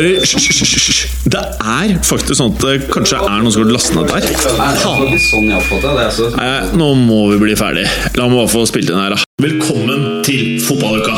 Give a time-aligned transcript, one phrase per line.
[0.00, 1.00] hører Hysj.
[1.30, 4.28] Det er faktisk sånn at det kanskje er noen som har lastet ned der.
[4.80, 5.50] Sånn.
[5.52, 6.30] Altså.
[6.36, 7.86] Nei, nå må vi bli ferdig.
[8.16, 9.20] La meg bare få spilt inn her, da.
[9.44, 11.16] Velkommen til fotballuka!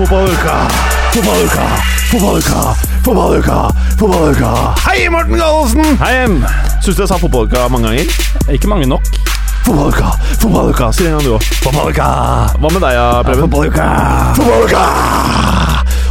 [0.00, 0.54] Fotballuka,
[1.12, 1.66] fotballuka,
[2.10, 2.60] fotballuka,
[3.04, 3.58] fotballuka,
[3.98, 4.52] fotballuka.
[4.86, 5.98] Hei, Morten Gallosen!
[6.00, 6.38] Hei, Em.
[6.80, 8.14] Syns du jeg sa fotballuka mange ganger?
[8.54, 9.02] Ikke mange nok.
[9.64, 10.92] Fotballuka, fotballuka.
[10.92, 11.48] Si det en gang, du òg.
[11.64, 12.06] Fotballuka.
[12.60, 13.44] Hva med deg, ja, Preben?
[13.46, 13.86] Fotballuka.
[14.38, 14.84] Fotballuka.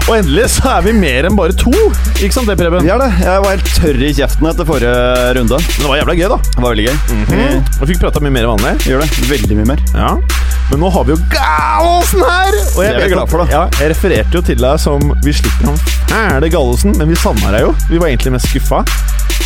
[0.10, 1.70] Og endelig så er vi mer enn bare to.
[2.18, 2.82] Ikke sant det, Preben?
[2.86, 3.10] Vi er det.
[3.22, 4.94] Jeg var helt tørr i kjeften etter forrige
[5.38, 5.60] runde.
[5.60, 6.40] Men det var jævla gøy, da.
[6.56, 6.98] Det var veldig gøy.
[7.14, 7.68] Mm.
[7.82, 8.74] Vi fikk prata mye mer enn vanlig.
[8.90, 9.28] Gjør det.
[9.30, 9.84] Veldig mye mer.
[9.94, 10.14] Ja.
[10.70, 12.58] Men nå har vi jo Gallosen her!
[12.76, 13.48] Og jeg Det er vi glad for, da.
[13.54, 15.80] Ja, jeg refererte jo til deg som Vi slipper han
[16.10, 17.74] fæle Gallosen, men vi savna deg jo.
[17.90, 18.84] Vi var egentlig mest skuffa.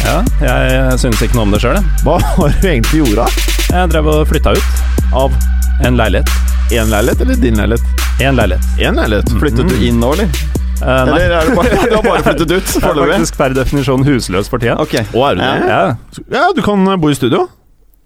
[0.01, 1.77] Ja, jeg synes ikke noe om det sjøl.
[2.03, 3.21] Hva har du egentlig gjort?
[3.21, 3.27] da?
[3.73, 4.81] Jeg drev og flytta ut
[5.15, 5.35] Av
[5.87, 6.29] en leilighet.
[6.73, 8.03] én leilighet eller din leilighet?
[8.21, 8.67] Én leilighet.
[8.87, 9.31] En leilighet.
[9.41, 10.29] Flyttet du inn nå, eller?
[10.83, 12.71] Uh, Eller er det bare, du har bare flyttet ut?
[12.75, 14.75] jeg er faktisk per definisjon husløs for tida.
[14.83, 15.05] Okay.
[15.13, 15.51] Og er du det?
[15.69, 15.83] Ja,
[16.33, 17.45] Ja, du kan bo i studio.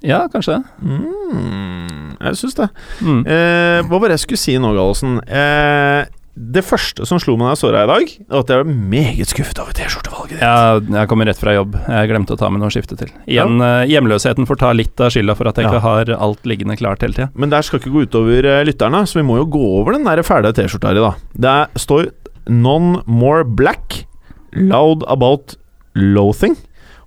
[0.05, 0.59] ja, kanskje.
[0.83, 2.67] Mm, jeg syns det.
[3.01, 3.23] Mm.
[3.25, 5.17] Eh, hva var det jeg skulle si nå, Gallosen?
[5.25, 6.05] Eh,
[6.37, 8.69] det første som slo meg da jeg så deg i dag, var at jeg var
[8.93, 10.43] meget skuffet over T-skjortevalget ditt.
[10.43, 11.77] Ja, jeg kommer rett fra jobb.
[11.81, 13.09] Jeg glemte å ta med noe skifte til.
[13.25, 13.71] Igjen, ja.
[13.89, 15.71] hjemløsheten får ta litt av skylda for at jeg Ja.
[15.73, 17.29] ikke har alt liggende klart hele tida.
[17.33, 20.05] Men det skal ikke gå utover eh, lytterne, så vi må jo gå over den
[20.05, 21.13] der fæle T-skjorta her i, da.
[21.33, 22.11] Det står
[22.47, 24.05] 'None more black',
[24.53, 25.57] 'loud about
[25.95, 26.55] loathing'.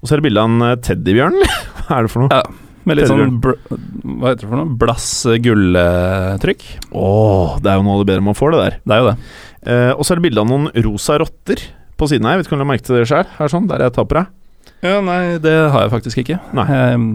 [0.02, 1.38] Og så er det bilde av en eh, teddybjørn.
[1.86, 2.34] Hva er det for noe?
[2.34, 2.42] Ja.
[2.88, 4.76] Med litt sånn Hva heter det for noe?
[4.80, 5.08] Blass
[5.44, 6.64] gulltrykk.
[6.96, 8.78] Åh, det er jo noe av det bedre man får, det der.
[8.84, 9.16] Det er jo det.
[9.60, 11.64] Eh, og så er det bilde av noen rosa rotter
[12.00, 12.38] på siden her.
[12.38, 13.28] Jeg vet ikke om du har merket det sjøl?
[13.36, 14.32] Her sånn, der jeg tar på deg.
[14.80, 16.40] Ja, nei, det har jeg faktisk ikke.
[16.56, 16.66] Nei.
[16.72, 17.14] Jeg mm,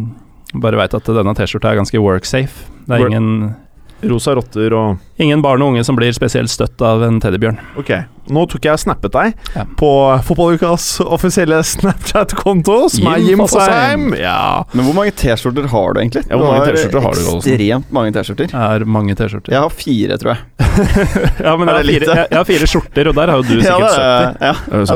[0.61, 2.69] bare veit at denne T-skjorta er ganske worksafe.
[2.86, 3.55] Det er ingen,
[4.03, 7.58] Rosa rotter og ingen barn og unge som blir spesielt støtt av en teddybjørn.
[7.80, 7.92] Ok,
[8.30, 9.64] nå tok jeg snappet deg Ja.
[9.80, 9.89] på
[10.27, 14.09] Fotballukas offisielle Snapchat-konto, som er Jim Fosheim.
[14.20, 14.64] Ja.
[14.73, 16.25] Men hvor mange T-skjorter har du egentlig?
[16.30, 17.21] Ja, hvor mange T-skjorter har du?
[17.37, 18.52] Ekstremt mange T-skjorter.
[18.52, 19.55] Jeg har mange T-skjorter.
[19.55, 20.43] Jeg har fire, tror jeg.
[21.45, 23.55] Ja, men jeg har, fire, jeg, jeg har fire skjorter, og der har jo du
[23.55, 24.03] Ja, sikkert det 70.
[24.03, 24.53] er- ja.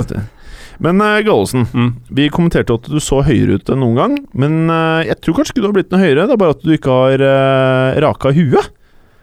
[0.09, 0.27] Det er.
[0.79, 1.89] Men uh, Gallosen, Mm.
[2.15, 4.13] vi kommenterte at du så høyere ut enn noen gang.
[4.33, 6.61] Men uh, jeg tror kanskje ikke du har blitt noe høyere, det er bare at
[6.63, 8.69] du ikke har uh, raka huet.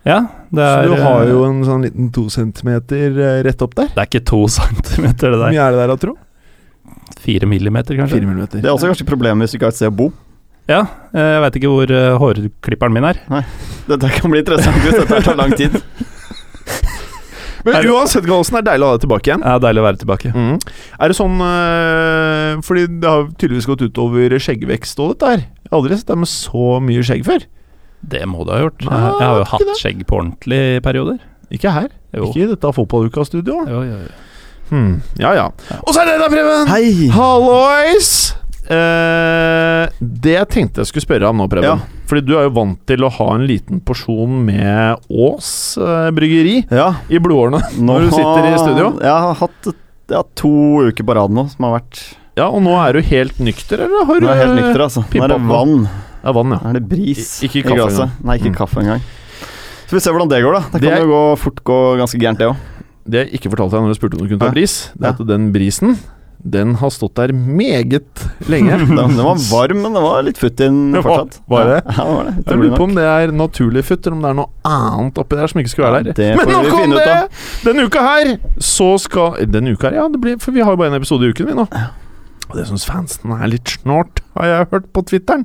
[0.07, 0.21] Ja,
[0.55, 3.75] det Så er du har eh, jo en sånn liten to centimeter eh, rett opp
[3.75, 3.91] der.
[3.91, 5.49] Det er ikke to centimeter, det der.
[5.49, 6.15] Hvor mye er det der, da, tro?
[7.27, 8.21] Fire millimeter, kanskje.
[8.21, 8.63] 4 millimeter.
[8.63, 10.13] Det er også kanskje problemet hvis du ikke har et sted å bo.
[10.71, 10.81] Ja,
[11.15, 13.19] eh, jeg veit ikke hvor eh, hårklipperen min er.
[13.31, 13.43] Nei,
[13.91, 15.75] Dette kan bli interessant hvis dette tar lang tid.
[17.67, 19.43] Men uansett, Gallosen, det er deilig å ha deg tilbake igjen.
[19.43, 20.31] Ja, Deilig å være tilbake.
[20.31, 20.59] Mm.
[21.03, 25.43] Er det sånn øh, Fordi det har tydeligvis gått utover skjeggvekst og dette her.
[25.65, 27.47] Jeg har aldri sett deg med så mye skjegg før.
[28.07, 28.85] Det må du ha gjort.
[28.87, 29.77] Nei, Jeg, jeg har jo hatt det.
[29.81, 31.19] skjegg på ordentlig i perioder.
[31.57, 31.89] Ikke her.
[32.15, 32.29] Jo.
[32.31, 33.71] Ikke i dette fotballuka-studioet.
[33.71, 34.23] Jo, jo, jo.
[34.71, 34.97] Hmm.
[35.23, 35.47] Ja, ja.
[35.85, 36.67] Og så er det da, Preben!
[36.71, 37.07] Hei!
[37.15, 38.09] Hallois!
[38.67, 41.77] Eh, det jeg tenkte jeg skulle spørre om nå, Preben Ja.
[42.11, 46.57] Fordi du er jo vant til å ha en liten porsjon med Ås eh, bryggeri
[46.75, 48.89] Ja, i blodårene nå når du sitter i studio.
[49.03, 49.71] Jeg har hatt
[50.11, 50.53] ja, to
[50.87, 52.03] uker på rad nå som har vært
[52.39, 54.85] Ja, Og nå er du helt nykter, eller har du Nå er jeg helt nykter,
[54.89, 55.07] altså.
[55.07, 55.49] Nå er det opp
[56.27, 56.29] nå?
[56.29, 56.61] er vann, ja.
[56.69, 58.01] Er det bris I- ikke i glasset.
[58.01, 58.25] engang.
[58.25, 58.59] Nei, ikke Mm.
[58.59, 59.01] kaffe engang.
[59.87, 60.61] Så vi ser hvordan det går, da.
[60.73, 62.57] Det Det kan er- jo gå, fort gå ganske gærent, det òg.
[63.09, 64.51] Det jeg ikke fortalte deg når du spurte om du kunne ta Ja.
[64.53, 65.97] bris, det er at den brisen
[66.47, 68.05] Den har stått der meget
[68.47, 68.71] lenge.
[68.87, 71.41] Den, den var varm, men den var litt futt i den fortsatt.
[71.49, 71.83] var det?
[71.97, 72.47] Ja, det var det.
[72.47, 75.35] Jeg lurer på om det er naturlig futt, eller om det er noe annet oppi
[75.35, 76.23] der som ikke skulle være der.
[76.23, 77.29] Ja, Men nok om det!
[77.65, 80.77] Denne uka her så skal Denne uka her, ja, det blir, for vi har jo
[80.77, 81.67] bare en episode i uken, vi nå.
[82.49, 85.43] Og det syns fansen er litt snålt, har jeg hørt på Twitteren.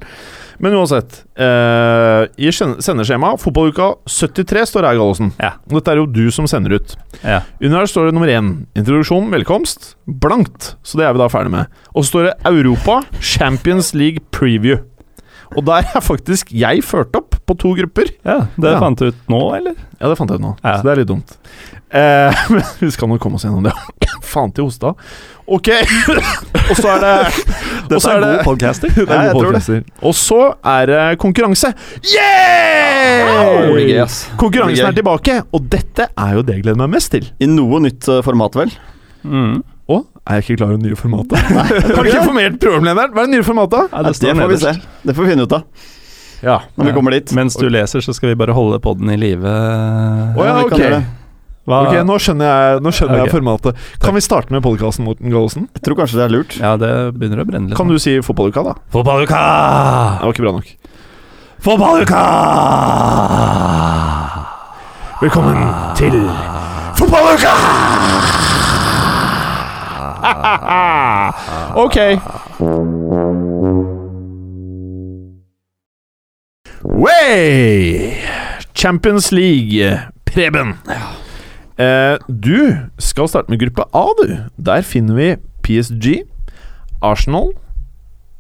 [0.61, 1.23] Men uansett.
[1.35, 5.31] Eh, I skjen- sendeskjema, fotballuka 73 står her, Gallosen.
[5.41, 5.53] Ja.
[5.67, 6.95] Dette er jo du som sender ut.
[7.23, 7.41] Ja.
[7.59, 8.51] Under her står det nummer én.
[8.77, 9.95] Introduksjon, velkomst.
[10.07, 10.75] Blankt.
[10.83, 11.67] Så det er vi da ferdig med.
[11.95, 14.83] Og så står det Europa Champions League Preview.
[15.57, 18.07] Og der er faktisk jeg ført opp på to grupper.
[18.23, 18.79] ja, Det Ja.
[18.79, 19.75] fant du ut nå, eller?
[19.99, 20.77] Ja, det fant jeg ut nå, Ja.
[20.77, 21.37] så det er litt dumt.
[21.91, 23.73] Eh, men vi skal nå komme oss gjennom det.
[24.31, 24.93] Faen til hosta.
[25.51, 25.67] Ok.
[26.71, 27.15] Og så er det
[27.91, 28.93] Dette er, er det podcasting.
[28.95, 30.07] det er god podcasting podcaster.
[30.07, 30.39] Og så
[30.71, 31.73] er det konkurranse.
[32.13, 33.41] Yeah!
[33.41, 34.21] Oh, yes.
[34.39, 37.27] Konkurransen er tilbake, og dette er jo det jeg gleder meg mest til.
[37.43, 38.71] I noe nytt eh, format, vel?
[39.27, 39.59] Mm.
[39.91, 41.49] Å, er jeg ikke klar over det nye formatet?
[41.51, 43.11] Har du ikke informert programlederen?
[43.11, 43.89] Hva er det nye formatet?
[43.91, 44.75] Ja, det, det får vi se.
[45.03, 45.89] Det får vi finne ut av
[46.45, 46.61] Ja.
[46.77, 47.33] når vi kommer dit.
[47.35, 49.57] Mens du leser, så skal vi bare holde podden i live.
[50.37, 51.01] Oh, ja, vi
[51.69, 51.83] Hva?
[51.85, 53.27] Ok, Nå skjønner jeg, nå skjønner okay.
[53.27, 53.81] jeg formatet.
[54.01, 55.67] Kan vi starte med podkasten, Morten Gallosen?
[55.77, 56.55] Jeg tror kanskje det er lurt.
[56.57, 57.77] Ja, det begynner å brenne litt.
[57.77, 58.73] Kan du si fotballuka, da?
[58.93, 59.41] Fotballuka!
[60.17, 60.67] Det var ikke bra nok.
[61.61, 62.21] Fotballuka!
[65.21, 65.61] Velkommen
[65.99, 66.17] til
[66.97, 67.53] Fotballuka!
[71.85, 71.97] ok.
[76.81, 78.17] Way!
[78.73, 80.77] Champions League, Preben.
[81.79, 84.37] Eh, du skal starte med gruppe A, du.
[84.57, 85.29] Der finner vi
[85.65, 86.23] PSG,
[87.01, 87.51] Arsenal,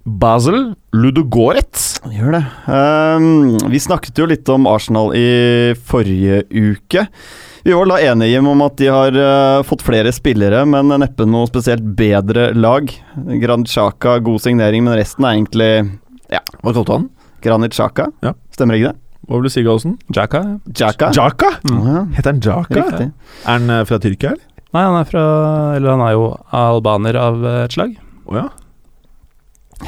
[0.03, 1.99] Basel, Ludogorets.
[2.09, 2.41] Gjør det.
[2.65, 7.05] Um, vi snakket jo litt om Arsenal i forrige uke.
[7.61, 11.49] Vi var da enige om at de har uh, fått flere spillere, men neppe noe
[11.49, 12.89] spesielt bedre lag.
[13.43, 15.73] Granit Xhaka, god signering, men resten er egentlig
[16.31, 16.41] ja.
[16.63, 17.07] Hva kalte du han?
[17.43, 18.09] Granit Xhaka.
[18.25, 18.33] Ja.
[18.55, 19.00] Stemmer ikke det?
[19.27, 19.97] Hva vil du si, Gallosen?
[20.15, 20.41] Jaka.
[20.75, 21.11] Jaka?
[21.15, 21.51] Jaka?
[21.69, 22.73] Ja, Heter han Jaka?
[22.79, 23.07] riktig.
[23.45, 24.47] Er han eh, fra Tyrkia, eller?
[24.71, 25.23] Nei, han er fra
[25.75, 26.25] Eller han er jo
[26.55, 27.97] albaner av et slag.
[28.25, 28.47] Oh, ja.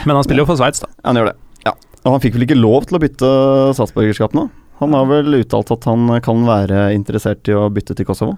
[0.06, 0.90] Men han spiller jo for Sveits, da.
[1.08, 1.36] Han gjør det.
[1.68, 1.74] Ja.
[2.04, 3.30] Og han fikk vel ikke lov til å bytte
[3.78, 4.48] statsborgerskap nå?
[4.82, 8.36] Han har vel uttalt at han kan være interessert i å bytte til Kosovo.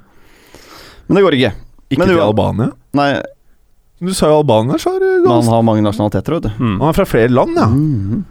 [1.07, 1.53] Men det går ikke.
[1.89, 2.71] Ikke Men til du- Albania?
[2.97, 3.09] Nei,
[4.03, 6.49] Du sa jo Albania, sa du, men han har mange nasjonaliteter, vet du.
[6.59, 6.79] Mm.
[6.81, 7.65] Han er fra flere land, ja.
[7.71, 8.25] Mhm.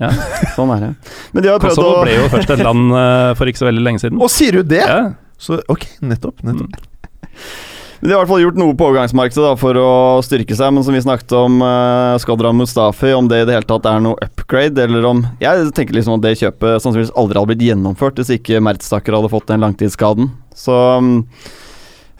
[0.00, 0.10] Ja.
[0.56, 0.92] Sånn er det.
[1.34, 3.68] Men de har prøvd Kosovo å ble jo først et land eh, for ikke så
[3.70, 4.20] veldig lenge siden.
[4.20, 4.80] Å, sier du det?
[4.84, 5.00] Ja.
[5.40, 6.40] Så ok, nettopp.
[6.44, 6.78] nettopp.
[8.00, 9.88] De har i hvert fall gjort noe på overgangsmarkedet da, for å
[10.24, 13.68] styrke seg, men som vi snakket om uh, Skadran Mustafi, om det i det hele
[13.68, 17.50] tatt er noe upgrade, eller om Jeg tenker liksom at det kjøpet sannsynligvis aldri hadde
[17.52, 20.30] blitt gjennomført hvis ikke Mertstaker hadde fått den langtidsskaden.
[20.56, 21.10] Så um,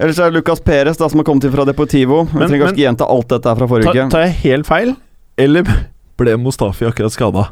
[0.01, 2.27] Ellers er det Lucas Perez da, som har kommet inn fra Deportivo.
[2.29, 4.07] Vi trenger men- kanskje ikke gjenta alt dette her fra forrige Ta, uke.
[4.13, 4.93] tar jeg helt feil,
[5.41, 5.73] eller
[6.21, 7.47] ble Mustafi akkurat skada?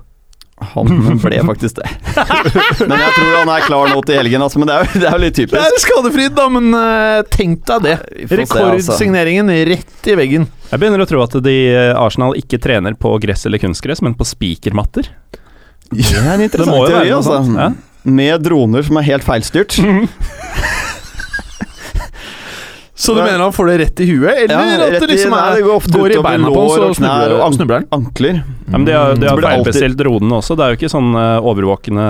[0.75, 1.89] Han ble faktisk det.
[2.89, 4.61] men jeg tror han er klar nå til helgen, altså.
[4.61, 7.63] Men det er jo, det er jo litt Det er skadefritt, da, men uh, tenk
[7.69, 7.97] deg det.
[8.03, 8.41] Altså.
[8.43, 10.49] Rekordsigneringen rett i veggen.
[10.69, 14.17] Jeg begynner å tro at de eh, Arsenal ikke trener på gress eller kunstgress, men
[14.19, 15.09] på spikermatter.
[15.89, 17.39] Det er en Det interessant teori, altså.
[17.57, 17.71] Ja.
[18.09, 19.79] Med droner som er helt feilstyrt.
[22.99, 25.53] Så du mener han får det rett i huet, eller Ja, at det liksom er,
[25.55, 27.87] det går ofte går i beina på ham, så snubler han?
[27.95, 28.41] ankler.
[28.71, 30.57] Men de har, de har feilbestilt det alltid- dronene også.
[30.57, 32.07] Det er jo ikke sånn eh, overvåkende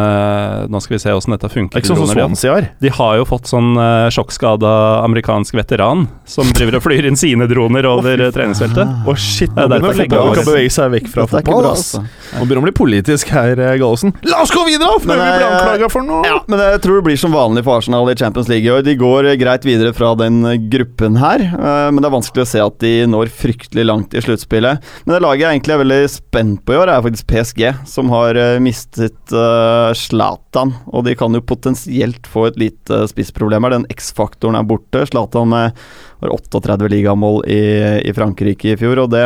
[0.69, 1.79] Nå skal vi se åssen dette Det funker.
[1.79, 2.69] er ikke sånn som de har- Swansea har.
[2.81, 7.47] De har jo fått sånn uh, sjokkskada amerikansk veteran som driver og flyr inn sine
[7.49, 9.07] droner over oh, treningsfeltet.
[9.07, 11.69] Å, shit, nå er begynner fotballen å bevege seg vekk fra er fotball.
[11.71, 12.03] altså.
[12.03, 14.15] Nå begynner det å bli politisk her, Gallosen.
[14.27, 16.27] La oss gå videre, før Men vi blir anklaga for noe!
[16.27, 18.83] Ja, men jeg tror det blir som vanlig for Arsenal i Champions League i år.
[18.83, 21.39] De går greit videre fra den gruppen her,
[21.93, 24.83] men det er vanskelig å se at de når fryktelig langt i sluttspillet.
[25.07, 28.09] Men det laget jeg egentlig er veldig spent på i år, er faktisk PSG, som
[28.15, 29.35] har eh, mistet
[29.99, 30.73] Zlatan.
[30.73, 33.77] Uh, Og de kan jo potensielt få et lite spissproblem her.
[33.77, 35.05] Den X-faktoren er borte.
[35.11, 35.73] Zlatan var
[36.33, 37.61] 38 ligamål i,
[38.09, 39.21] i Frankrike i fjor, og det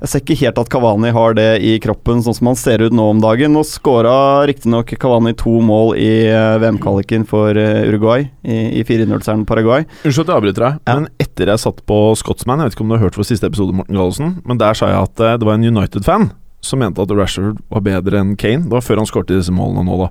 [0.00, 2.94] Jeg ser ikke helt at Cavani har det i kroppen sånn som han ser ut
[2.96, 3.52] nå om dagen.
[3.52, 9.44] Nå skåra riktignok Cavani to mål i eh, VM-kvaliken for eh, Uruguay, i, i 4-0-seieren
[9.48, 9.84] Paraguay.
[10.04, 10.96] Unnskyld at jeg avbryter deg, Ja.
[10.98, 13.48] men etter jeg satt på Scotsman Jeg vet ikke om du har hørt vår siste
[13.50, 16.30] episode, Morten Gallosen, men der sa jeg at eh, det var en United-fan
[16.64, 18.64] som mente at Rashford var bedre enn Kane.
[18.66, 20.08] Det var før han skårte disse målene nå, da.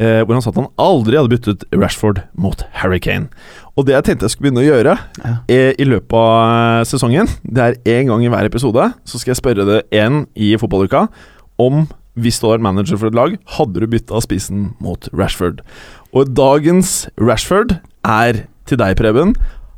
[0.00, 3.26] Eh, hvor han sa at han aldri hadde byttet Rashford mot Harry Kane.
[3.76, 4.94] Og det jeg tenkte jeg skulle begynne å gjøre
[5.24, 5.32] Ja.
[5.52, 9.34] eh, i løpet av eh, sesongen, det er én gang i hver episode, så skal
[9.34, 11.08] jeg spørre det én i fotballuka
[11.60, 11.86] om
[12.16, 15.60] hvis du var manager for et lag, hadde du bytta spissen mot Rashford?
[16.12, 19.32] Og dagens Rashford er til deg, Preben.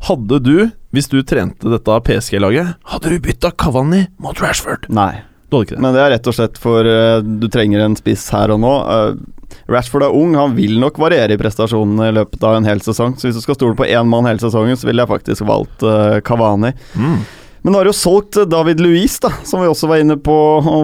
[0.06, 4.86] Hadde du, hvis du trente dette PSG-laget, hadde du bytta Cavani mot Rashford?
[4.90, 5.22] Nei,
[5.54, 5.84] Du hadde ikke det?
[5.84, 8.74] men det er rett og slett for uh, du trenger en spiss her og nå.
[8.90, 12.82] Uh, Rashford er ung, han vil nok variere i prestasjonene i løpet av en hel
[12.84, 13.14] sesong.
[13.16, 15.86] Så hvis du skal stole på én mann hele sesongen, så ville jeg faktisk valgt
[15.86, 16.74] uh, Cavani.
[16.98, 17.22] Mm.
[17.64, 20.34] Men nå har jo solgt eh, David Luiz, da, som vi også var inne på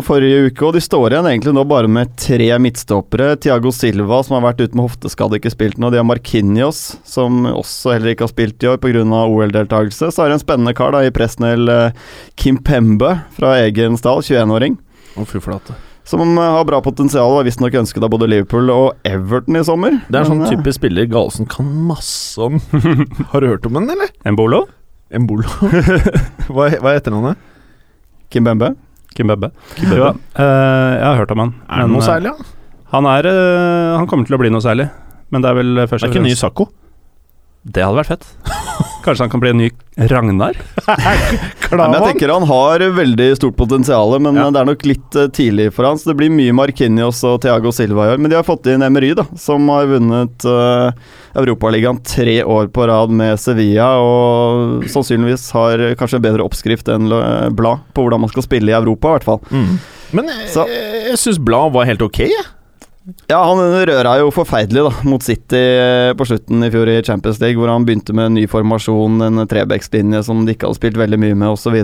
[0.07, 0.65] forrige uke.
[0.65, 3.35] Og de står igjen egentlig nå bare med tre midtstoppere.
[3.37, 5.91] Tiago Silva, som har vært ute med hofteskade, ikke spilt nå.
[5.93, 9.05] De har Markinios, som også heller ikke har spilt i år pga.
[9.05, 10.09] OL-deltakelse.
[10.09, 12.01] Så har de en spennende kar da i Presnell eh,
[12.41, 14.81] Kim Pembe fra egen stall, 21-åring.
[15.21, 15.77] Å, fy flate.
[16.09, 20.01] Som eh, har bra potensial, var visstnok ønsket av både Liverpool og Everton i sommer.
[20.09, 22.57] Det er en sånn type spiller Galesen kan masse om.
[23.35, 24.17] Har du hørt om den, eller?
[24.25, 24.65] Embolo?
[25.11, 25.49] Embolo.
[26.55, 27.33] hva, hva heter han?
[27.33, 27.35] da?
[28.31, 28.75] Kim Kimbembe.
[29.17, 29.51] Kimbebe.
[29.83, 31.55] Jo, eh, jeg har hørt om han.
[31.67, 32.85] Er men, noe eh, særlig, da?
[32.95, 34.87] Han er eh, Han kommer til å bli noe særlig.
[35.31, 36.71] Men det er vel først Det er og ikke ny fremst Sakko?
[37.61, 38.29] Det hadde vært fett.
[39.05, 39.69] Kanskje han kan bli en ny
[40.11, 40.57] Ragnar?
[40.89, 41.15] Nei,
[41.73, 44.49] men jeg tenker Han har veldig stort potensial, men Ja.
[44.53, 45.99] det er nok litt eh, tidlig for han.
[46.01, 48.23] Så det blir mye Markinios og Thiago Silva i år.
[48.23, 50.93] Men de har fått inn Emery, da, som har vunnet uh,
[51.39, 53.91] Europaligaen tre år på rad med Sevilla.
[54.03, 58.73] Og sannsynligvis har kanskje en bedre oppskrift enn eh, Blad på hvordan man skal spille
[58.73, 59.43] i Europa, i hvert fall.
[59.51, 59.77] Mm.
[60.19, 62.49] Men jeg, Så- jeg syns Blad var helt ok, jeg.
[63.31, 63.59] Ja, han
[63.89, 67.71] røra jo forferdelig da, mot City eh, på slutten i fjor i Champions League, hvor
[67.73, 71.39] han begynte med en ny formasjon, en trebekslinje som de ikke hadde spilt veldig mye
[71.39, 71.79] med, osv.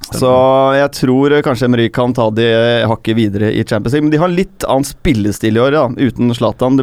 [0.00, 0.30] Så, så
[0.78, 4.06] jeg tror eh, kanskje Emery kan ta de eh, hakket videre i Champions League.
[4.06, 6.78] Men de har litt annen spillestil i år, da, uten Zlatan.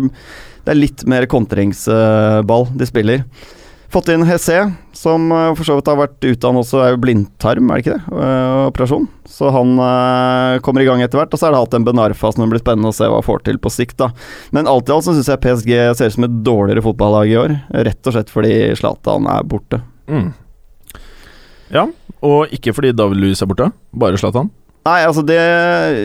[0.67, 3.23] Det, er litt mer kontringsball de spiller.
[3.87, 7.69] Fått inn Hesse, som eh, for så vidt har vært utdannet også, er jo blindtarm,
[7.71, 8.17] er det ikke det?
[8.19, 9.05] Eh, operasjon.
[9.31, 11.31] Så han eh, kommer i gang etter hvert.
[11.31, 13.27] Og så er det hatt en Benarfa som det blir spennende å se hva han
[13.29, 14.09] får til på sikt, da.
[14.51, 17.39] Men alt i alt så syns jeg PSG ser ut som et dårligere fotballag i
[17.39, 17.55] år.
[17.87, 19.79] Rett og slett fordi Zlatan er borte.
[20.11, 20.33] Mm.
[21.71, 21.87] Ja,
[22.27, 24.51] og ikke fordi David Louis er borte, bare Zlatan.
[24.87, 25.35] Nei, altså det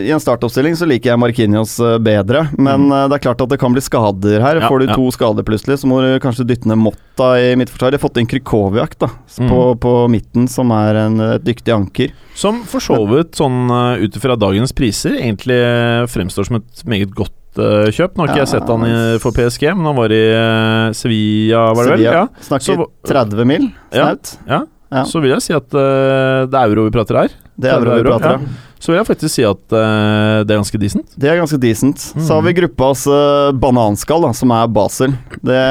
[0.03, 2.91] I en startoppstilling så liker jeg Markinios eh, bedre, men Mm.
[2.97, 4.59] eh, det er klart at det kan bli skader her.
[4.59, 4.95] Ja, Får du ja.
[4.97, 7.95] to skader plutselig, så må du kanskje dytte ned Motta i midtforsvaret.
[7.95, 9.07] Jeg har fått inn Krykowiak da,
[9.39, 9.47] Mm.
[9.49, 12.11] på, på midten, som er en et dyktig anker.
[12.35, 13.71] Som for så vidt, sånn
[14.03, 18.17] ut ifra dagens priser, egentlig eh, fremstår som et meget godt eh, kjøp.
[18.17, 21.67] Nå har ikke jeg sett han i, for PSG, men han var i uh, Sevilla,
[21.77, 22.03] var det vel?
[22.03, 22.13] Sevilla.
[22.13, 22.27] Ja.
[22.49, 24.37] Snakker Så- 30 mil, snaut.
[24.49, 24.63] ja.
[24.93, 25.01] Ja.
[25.09, 27.31] Så vil jeg si at uh, det er euro vi prater her.
[27.57, 28.37] Det er 30 euro vi prater ja.
[28.83, 31.13] Så vil jeg faktisk si at uh, det er ganske decent.
[31.15, 32.01] Det er ganske decent.
[32.17, 32.23] Mm.
[32.27, 35.15] Så har vi gruppas uh, bananskall, da, som er Basel.
[35.39, 35.61] Det,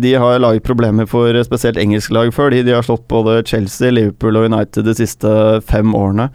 [0.00, 2.54] de har laget problemer for spesielt engelske lag før.
[2.54, 5.34] De, de har slått både Chelsea, Liverpool og United de siste
[5.68, 6.30] fem årene.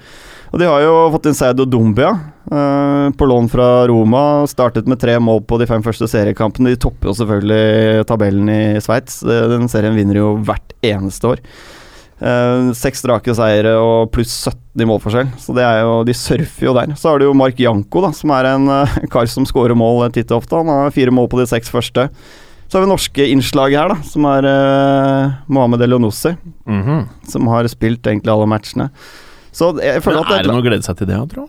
[0.53, 4.46] Og de har jo fått inn Seido Dumbia eh, på lån fra Roma.
[4.46, 6.75] Startet med tre mål på de fem første seriekampene.
[6.75, 9.24] De topper jo selvfølgelig tabellen i Sveits.
[9.25, 11.41] Eh, Den serien vinner jo hvert eneste år.
[12.22, 15.27] Eh, Seks strake seire og pluss 17 i målforskjell.
[15.38, 16.96] Så det er jo, de surfer jo der.
[16.98, 20.08] Så har du jo Mark Janko, da, som er en eh, kar som scorer mål
[20.15, 20.58] titt og ofte.
[20.58, 22.08] Han har fire mål på de seks første.
[22.65, 26.32] Så har vi norske innslag her, da, som er uh, Mohammed Elionossi.
[26.65, 27.03] Mhm.
[27.30, 28.88] Som har spilt egentlig alle matchene.
[29.53, 31.46] Så jeg Men føler at er det noe å glede seg til det, tro?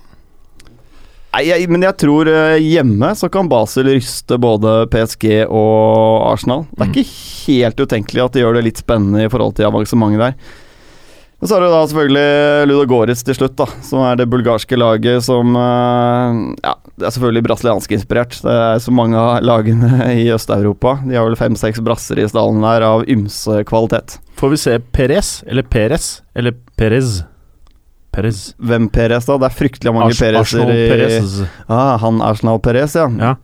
[1.35, 6.66] Nei, jeg, men jeg tror eh, hjemme så kan Basel ryste både PSG og Arsenal.
[6.76, 6.93] Det er Mm.
[7.00, 7.16] ikke
[7.49, 10.37] helt utenkelig at de gjør det litt spennende i forhold til avansementet der.
[11.44, 15.26] Og så er det da selvfølgelig Ludogorets til slutt, da, som er det bulgarske laget
[15.26, 18.38] som eh, Ja, det er selvfølgelig brasiliansk inspirert.
[18.40, 20.94] Det er så mange av lagene i Øst-Europa.
[21.04, 24.16] De har vel fem-seks brasser i stallen der av ymse kvalitet.
[24.40, 27.18] Får vi se Perez, eller Perez, eller Perez?
[28.14, 28.40] Perez.
[28.56, 29.36] Hvem Perez, da?
[29.42, 31.38] Det er fryktelig mange Ars- Perezer i Perez.
[31.68, 33.10] Ah, han Arsenal Perez, ja.
[33.20, 33.34] Ja.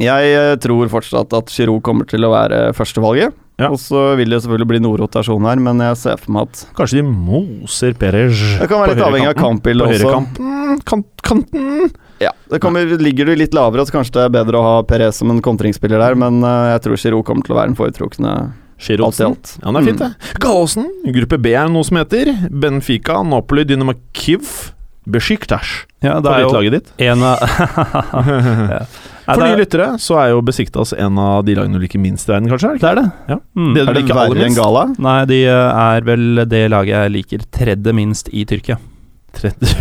[0.00, 3.34] Jeg eh, tror fortsatt at Giroud kommer til å være førstevalget.
[3.60, 3.68] Ja.
[3.68, 6.62] Og så vil det selvfølgelig bli noe rotasjon her, men jeg ser for meg at
[6.78, 10.14] Kanskje de moser Perez Det kan være litt avhengig av kampbildet også.
[10.14, 14.60] Kanten, kant, kanten Ja, det kommer, Ligger du litt lavere, så kanskje det er bedre
[14.60, 17.60] å ha Perez som en kontringsspiller der, men eh, jeg tror Giroud kommer til å
[17.60, 18.34] være den foretrukne
[18.80, 19.36] Giroudsen.
[19.60, 20.34] Ja, det er fint, det.
[20.40, 24.72] Gaosen, Gruppe B er noe som heter Benfica, Napoli, Dynamo Kiev,
[25.10, 25.82] Besiktas.
[26.00, 26.92] Ja, det er jo laget ditt.
[27.04, 27.44] en av
[29.34, 32.28] For nye er- lyttere så er jo Besiktas en av de lagene du liker minst
[32.28, 32.72] i verden, kanskje?
[32.80, 33.06] det er det.
[33.28, 33.38] Ja.
[33.56, 33.72] Mm.
[33.74, 34.56] Det Er det verre enn?
[34.56, 34.84] Gala?
[34.98, 38.78] Nei, de eh, er vel det laget jeg liker tredje minst i Tyrkia.
[39.38, 39.74] 30.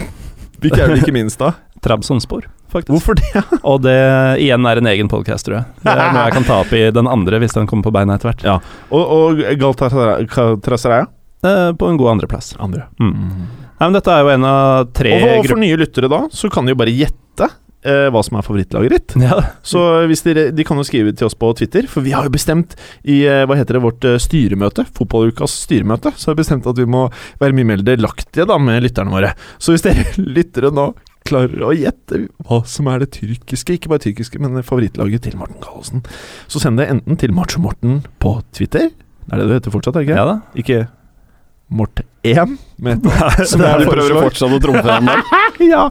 [0.60, 1.52] Hvilke er du liker minst, da?
[1.84, 2.92] Trabzonspor, faktisk.
[2.92, 3.44] Hvorfor det?
[3.70, 3.96] Og det
[4.42, 5.64] igjen er en egen podkast, tror jeg.
[5.84, 8.18] Det er noe jeg kan ta opp i den andre hvis den kommer på beina
[8.18, 8.44] etter hvert.
[8.44, 8.58] Ja.
[8.92, 11.08] Og, og Galatasaray?
[11.40, 12.52] Eh, På en god andreplass.
[12.60, 12.84] Andre.
[13.00, 13.16] Mm.
[13.80, 16.50] Nei, men dette er jo en av tre Og for, for nye lyttere, da, så
[16.52, 17.48] kan de jo bare gjette
[17.84, 19.14] eh, hva som er favorittlaget ditt.
[19.22, 19.38] ja.
[19.62, 22.32] Så hvis dere, De kan jo skrive til oss på Twitter, for vi har jo
[22.34, 26.66] bestemt i eh, hva heter det, vårt eh, styremøte, fotballukas styremøte, så har vi bestemt
[26.70, 27.06] at vi må
[27.40, 29.34] være mye mer delaktige da med lytterne våre.
[29.58, 30.04] Så hvis dere
[30.38, 30.90] lyttere nå
[31.28, 35.60] klarer å gjette hva som er det tyrkiske, ikke bare tyrkiske, men favorittlaget til Morten
[35.62, 36.00] Gallosen,
[36.48, 39.98] så send det enten til Macho Morten på Twitter Det er det du heter fortsatt,
[39.98, 40.16] det ikke?
[40.16, 40.38] ja da.
[40.58, 40.78] Ikke
[41.70, 45.26] Mort1 med et som jeg du prøver fortsatt å trumfe der.
[45.60, 45.90] Ja,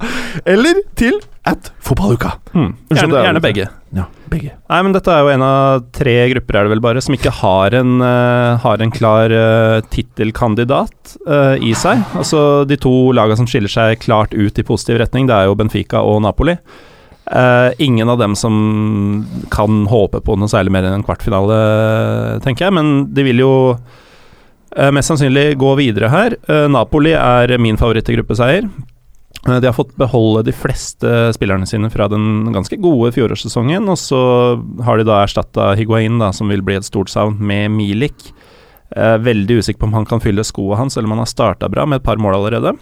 [0.50, 2.32] eller til at fotballuka.
[2.58, 2.72] Mm.
[2.90, 3.68] Gjerne, er gjerne begge.
[3.96, 4.56] Ja, begge.
[4.70, 7.34] Nei, men dette er jo en av tre grupper, er det vel bare, som ikke
[7.40, 12.02] har en, uh, har en klar uh, tittelkandidat uh, i seg.
[12.18, 15.58] Altså de to lagene som skiller seg klart ut i positiv retning, det er jo
[15.60, 16.58] Benfica og Napoli.
[17.30, 21.58] Uh, ingen av dem som kan håpe på noe særlig mer enn en kvartfinale,
[22.42, 24.08] tenker jeg, men de vil jo eh,
[24.96, 26.36] mest sannsynlig gå videre her.
[26.48, 28.68] Eh, Napoli er min favoritt i gruppeseier.
[29.48, 33.98] Eh, De har fått beholde de fleste spillerne sine fra den ganske gode fjorårssesongen, og
[34.00, 34.22] så
[34.86, 38.32] har de da erstatta Higuain, da, som vil bli et stort savn, med Milik.
[38.96, 41.70] Eh, veldig usikker på om han kan fylle skoa hans, selv om han har starta
[41.70, 42.78] bra med et par mål allerede.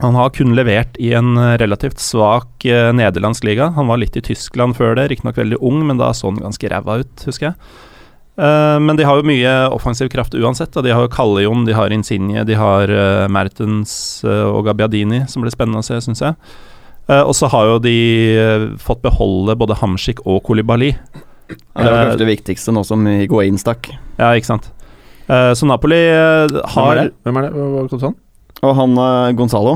[0.00, 3.72] Han har kun levert i en eh, relativt svak eh, nederlandsk liga.
[3.76, 6.70] Han var litt i Tyskland før det, riktignok veldig ung, men da så han ganske
[6.70, 7.58] ræva ut, husker jeg.
[8.34, 10.72] Eh, men de har jo mye offensiv kraft uansett.
[10.74, 10.82] Da.
[10.82, 15.44] De har jo Kallejon, de har Insigne, de har uh, Mertens uh, og Gabbiadini, som
[15.44, 16.38] blir spennende å se, syns jeg.
[17.04, 17.96] Eh, og så har jo de
[18.80, 20.94] fått beholde både Hamsik og Kolibali.
[20.94, 23.90] Ja, det var kanskje det viktigste nå som Higuain stakk.
[24.16, 24.70] Ja, ikke sant.
[25.28, 27.10] Eh, så Napoli har Hvem er det?
[27.28, 27.50] Hvem er det?
[27.52, 28.16] Hva, hva hva, han?
[28.64, 29.74] Og han Gonzalo,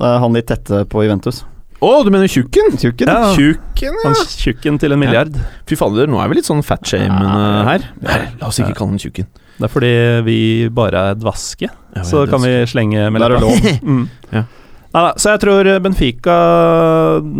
[0.00, 1.42] han litt tette på Juventus.
[1.82, 2.76] Å, du mener Tjukken?
[2.78, 3.10] Tjukken.
[3.10, 3.32] Ja.
[3.34, 4.06] Tjukken, ja.
[4.06, 5.34] Han tjukken til en milliard.
[5.66, 7.62] Fy fader, nå er vi litt sånn fatshamende Ja.
[7.66, 7.86] her.
[8.06, 9.26] Nei, La oss ikke kalle den Tjukken.
[9.58, 9.94] Det er fordi
[10.26, 10.38] vi
[10.72, 13.58] bare er dvaske, Ja, så kan vi slenge med Der er lov.
[13.82, 14.08] Mm.
[14.32, 14.44] Ja.
[14.92, 16.34] Neida, så jeg tror Benfica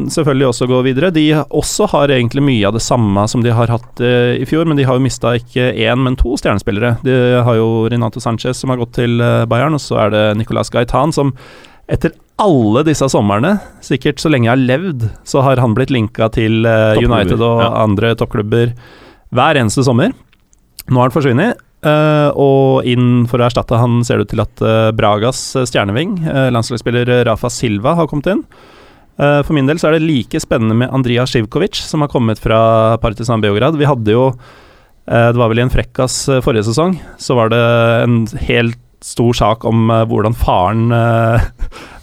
[0.08, 1.10] selvfølgelig også går videre.
[1.12, 4.64] De også har egentlig mye av det samme som de har hatt eh, i fjor,
[4.68, 6.94] men de har jo mista ikke én, men to stjernespillere.
[7.04, 10.24] De har jo Renato Sanchez som har gått til eh, Bayern, og så er det
[10.40, 11.34] Nicolas Gaitan som
[11.90, 16.28] etter alle disse somrene, sikkert så lenge jeg har levd, så har han blitt linka
[16.34, 17.68] til uh, United og ja.
[17.82, 18.72] andre toppklubber
[19.32, 20.14] hver eneste sommer.
[20.88, 24.44] Nå har han forsvunnet, uh, og inn for å erstatte han ser det ut til
[24.44, 26.18] at uh, Bragas stjerneving,
[26.54, 28.46] landslagsspiller Rafa Silva, har kommet inn.
[29.22, 32.96] For min del så er det like spennende med Andrija Sjivkovic, som har kommet fra
[32.98, 33.76] Partisan Beograd.
[33.78, 34.22] Vi hadde jo
[35.04, 37.60] Det var vel i en frekkas forrige sesong, så var det
[38.06, 38.16] en
[38.48, 41.40] helt stor sak om eh, hvordan faren uh,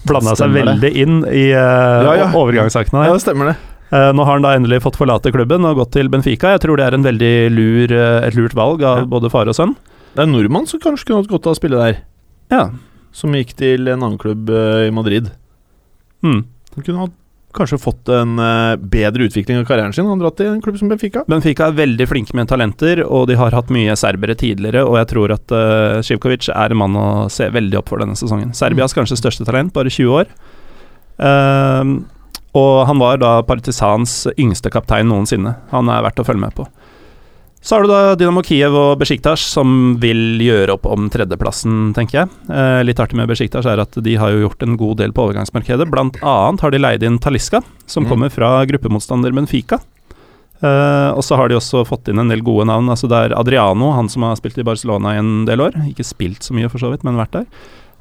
[0.07, 0.63] blanda seg det.
[0.65, 2.29] veldig inn i uh, Ja, ja.
[2.35, 3.05] overgangssakene.
[3.07, 3.57] Ja, det stemmer det.
[3.89, 6.51] Eh, nå har han da endelig fått forlate klubben og gått til Benfica.
[6.53, 9.05] Jeg tror det er en veldig lur, eh, et lurt valg av Ja.
[9.09, 9.73] både far og sønn.
[10.13, 11.97] Det er en nordmann som kanskje kunne hatt godt av å spille der.
[12.53, 12.67] Ja.
[13.11, 15.31] Som gikk til en annen klubb eh, i Madrid.
[16.21, 16.43] Mm.
[16.75, 17.07] Han kunne ha
[17.55, 20.07] kanskje fått en eh, bedre utvikling av karrieren sin.
[20.09, 21.23] Han dratt til en klubb som Benfica.
[21.29, 24.85] Benfica er veldig flinke med talenter, og de har hatt mye serbere tidligere.
[24.85, 28.17] Og jeg tror at uh, Sjivkovic er en mann å se veldig opp for denne
[28.19, 28.53] sesongen.
[28.57, 30.31] Serbias kanskje største talent, bare 20 år.
[31.19, 31.95] Ehm,
[32.57, 35.55] og han var da Partisans yngste kaptein noensinne.
[35.73, 36.67] Han er verdt å følge med på.
[37.61, 42.21] Så har du da Dynamo Kiev og Besjiktas som vil gjøre opp om tredjeplassen, tenker
[42.21, 42.29] jeg.
[42.47, 45.25] Eh, litt artig med Besjiktas er at de har jo gjort en god del på
[45.27, 45.89] overgangsmarkedet.
[45.91, 48.09] Blant annet har de leid inn Taliska, som Mm.
[48.13, 49.81] kommer fra gruppemotstander Benfica.
[50.61, 52.87] Eh, og så har de også fått inn en del gode navn.
[52.89, 55.71] Altså Det er Adriano, han som har spilt i Barcelona i en del år.
[55.91, 57.45] Ikke spilt så mye, for så vidt, men vært der.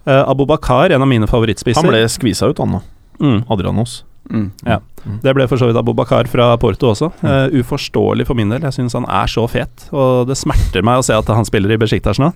[0.06, 1.82] Uh, Abubakar, en av mine favorittspisser.
[1.82, 2.82] Han ble skvisa ut, han nå.
[3.20, 3.44] mm.
[3.50, 4.04] Adrianos.
[4.28, 4.48] Mm.
[4.66, 4.80] Ja.
[5.22, 7.10] Det ble for så vidt Abubakar fra Porto også.
[7.22, 8.64] Uh, uforståelig for min del.
[8.66, 11.72] Jeg syns han er så fet, og det smerter meg å se at han spiller
[11.72, 12.30] i Besjiktas nå.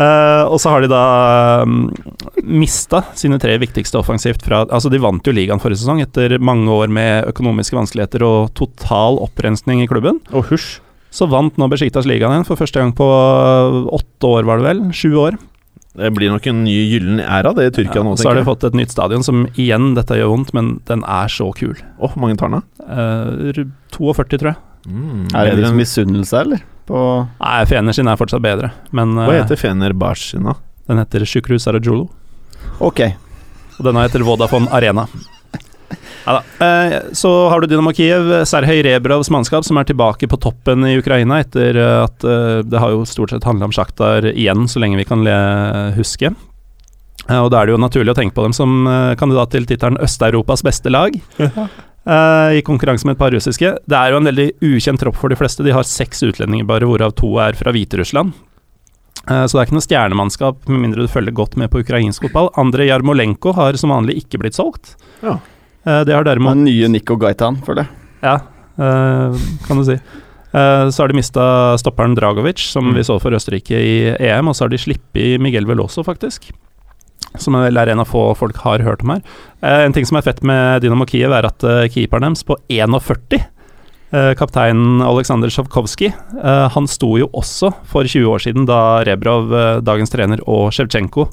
[0.00, 1.04] Uh, og så har de da
[1.66, 1.88] um,
[2.40, 6.72] mista sine tre viktigste offensivt fra Altså, de vant jo ligaen forrige sesong etter mange
[6.72, 10.22] år med økonomiske vanskeligheter og total opprensning i klubben.
[10.32, 10.78] Og husj.
[11.10, 13.06] Så vant nå Besjiktas ligaen igjen for første gang på
[13.90, 14.84] åtte år, var det vel?
[14.94, 15.40] Sju år.
[15.96, 18.44] Det blir nok en ny gyllen æra, det i Tyrkia Ja, nå, så har de
[18.46, 21.74] fått et nytt stadion som igjen, dette gjør vondt, men den er så kul.
[21.98, 22.64] Åh, mange tar den av?
[22.86, 24.56] Eh, 42, tror jeg.
[24.86, 26.62] Mm, Er det bedre liksom enn- misunnelse, eller?
[26.86, 27.00] På
[27.40, 30.54] Nei, Fener sin er fortsatt bedre, men Hva eh, heter Fener Bars sin, da?
[30.88, 32.08] den heter Shukru Sarajulu.
[32.80, 33.00] Ok.
[33.78, 35.06] Og denne heter Vodafone Arena.
[36.26, 36.42] Neida.
[36.60, 40.98] Eh, så har du Dynamo Kiev, Serhej Rebrovs mannskap, som er tilbake på toppen i
[40.98, 44.82] Ukraina etter eh, at eh, det har jo stort sett handla om Sjaktar igjen, så
[44.82, 45.36] lenge vi kan le
[45.96, 46.32] huske.
[47.30, 48.88] Og da er det jo naturlig å tenke på dem som
[49.20, 51.14] kandidat til tittelen Øst-Europas beste lag.
[51.14, 53.70] I konkurranse med et par russiske.
[53.86, 55.62] Det er jo en veldig ukjent tropp for de fleste.
[55.62, 58.32] De har seks utlendinger bare, hvorav to er fra Hviterussland.
[59.20, 62.50] Så det er ikke noe stjernemannskap, med mindre du følger godt med på ukrainsk fotball.
[62.58, 64.96] Andre Jarmolenko har som vanlig ikke blitt solgt.
[65.22, 65.36] Ja.
[65.86, 67.88] Eh, Det har derimot Den nye Nico Gaitan, føler jeg.
[68.22, 68.34] Ja,
[68.78, 69.94] eh, kan du si.
[70.52, 72.94] Eh, Så har de mista stopperen Dragovic, som Mm.
[72.94, 76.50] vi så for Østerrike i EM, og så har de sluppet Miguel Veloso, faktisk.
[77.38, 79.22] Som vel er en av få folk har hørt om her.
[79.62, 81.58] En ting som er fett med Dynamo Kiev, er at
[81.92, 83.46] keeperen deres på 41
[84.12, 86.12] eh, Kapteinen Aleksandr Sjavkovskij,
[86.72, 89.50] han sto jo også for 20 år siden, da Rebrov,
[89.84, 91.28] dagens trener, og Sjevtsjenko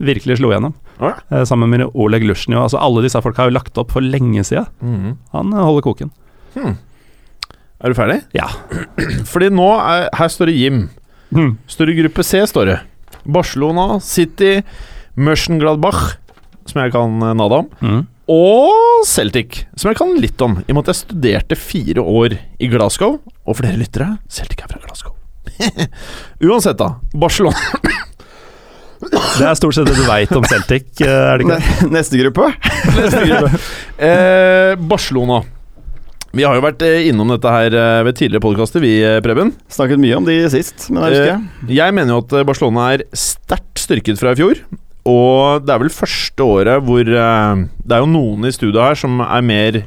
[0.00, 0.72] virkelig slo gjennom.
[1.02, 1.12] Ja.
[1.30, 2.68] Eh, Sammen med Oleg Lusjnjov.
[2.68, 4.66] Altså, alle disse folka har jo lagt opp for lenge siden.
[4.80, 5.16] Mm.
[5.34, 6.10] Han eh, holder koken.
[6.54, 6.76] Hmm.
[7.82, 8.20] Er du ferdig?
[8.38, 8.46] Ja.
[9.32, 10.82] Fordi nå er, Her står det Jim.
[11.66, 12.78] Står det gruppe C, står det.
[13.24, 14.60] Barcelona, City,
[15.16, 16.16] Mönchengladbach,
[16.68, 18.02] som jeg kan nade nada om, Mm.
[18.32, 20.58] og Celtic, som jeg kan litt om.
[20.62, 23.18] I og med at jeg studerte fire år i Glasgow.
[23.46, 25.16] Og for dere lyttere, Celtic er fra Glasgow.
[26.48, 26.92] Uansett, da.
[27.14, 27.56] Barcelona
[29.10, 31.88] Det er stort sett det du veit om Celtic, eh, er det ikke det?
[31.90, 32.52] Neste gruppe?
[34.08, 35.42] eh, Barcelona.
[36.32, 39.50] Vi har jo vært eh, innom dette her eh, ved tidligere podkaster, vi, Preben.
[39.72, 41.74] Snakket mye om de sist, men jeg husker jeg.
[41.82, 44.62] Jeg mener jo at Barcelona er sterkt styrket fra i fjor.
[45.10, 49.00] Og det er vel første året hvor eh, Det er jo noen i studioet her
[49.00, 49.80] som er mer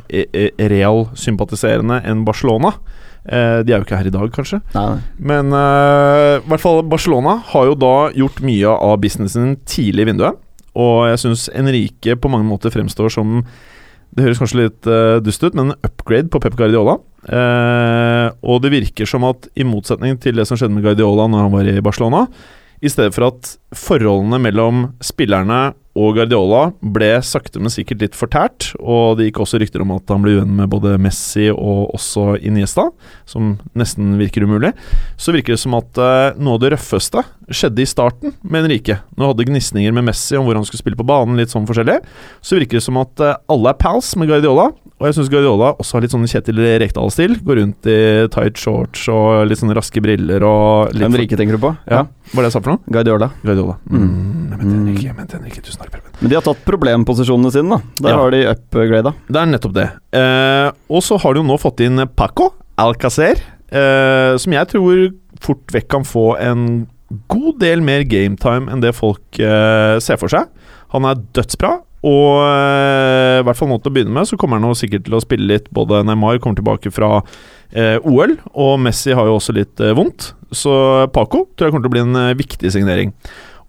[0.76, 2.76] Real-sympatiserende enn Barcelona.
[3.26, 4.60] Eh, de er jo ikke her i dag, kanskje.
[4.76, 4.98] Nei.
[5.32, 10.10] Men eh, i hvert fall Barcelona har jo da gjort mye av businessen tidlig i
[10.12, 10.42] vinduet.
[10.76, 13.40] Og jeg syns Enrique på mange måter fremstår som
[14.16, 16.94] Det høres kanskje litt uh, dust ut, men en upgrade på Pep Guardiola.
[18.48, 21.52] Og det virker som at i motsetning til det som skjedde med Guardiola når han
[21.52, 22.22] var i Barcelona,
[22.80, 28.74] i stedet for at forholdene mellom spillerne og Guardiola ble sakte, men sikkert litt fortært.
[28.84, 32.36] Og det gikk også rykter om at han ble uenig med både Messi og også
[32.44, 32.90] Iniesta,
[33.30, 34.74] som nesten virker umulig.
[35.16, 39.00] Så virker det som at uh, noe av det røffeste skjedde i starten med Henrike.
[39.18, 42.00] Nå hadde gnisninger med Messi om hvor han skulle spille på banen, litt sånn forskjellig.
[42.42, 44.72] Så virker det som at uh, alle er pals med Guardiola.
[44.96, 47.36] Og jeg syns Guardiola også har litt sånn Kjetil Rekdal-stil.
[47.44, 47.98] Går rundt i
[48.32, 51.74] tight shorts og litt sånne raske briller og litt Henrike tenker du på?
[51.92, 52.06] Ja.
[52.32, 52.94] Hva er det jeg sa for noe?
[52.96, 53.28] Guardiola.
[53.44, 53.76] Guardiola.
[53.92, 54.06] Mm.
[54.06, 54.46] Mm.
[54.56, 55.66] Mente Henrike, men mente Henrike.
[55.68, 56.16] Tusen takk, Preben.
[56.22, 57.82] Men de har tatt problemposisjonene sine, da.
[58.08, 58.22] Der Ja.
[58.24, 59.14] har de upgrada.
[59.28, 59.90] Det er nettopp det.
[60.16, 63.36] Eh, og så har de jo nå fått inn Paco Alcacer,
[63.70, 66.88] eh, som jeg tror fort vekk kan få en
[67.32, 70.48] god del mer gametime enn det folk eh, ser for seg.
[70.94, 71.74] Han er dødsbra,
[72.06, 75.18] og eh, i hvert fall nå til å begynne med så kommer han sikkert til
[75.18, 75.72] å spille litt.
[75.74, 77.18] Både Neymar kommer tilbake fra
[77.74, 80.34] eh, OL, og Messi har jo også litt eh, vondt.
[80.56, 80.72] Så
[81.16, 83.14] Paco tror jeg kommer til å bli en eh, viktig signering.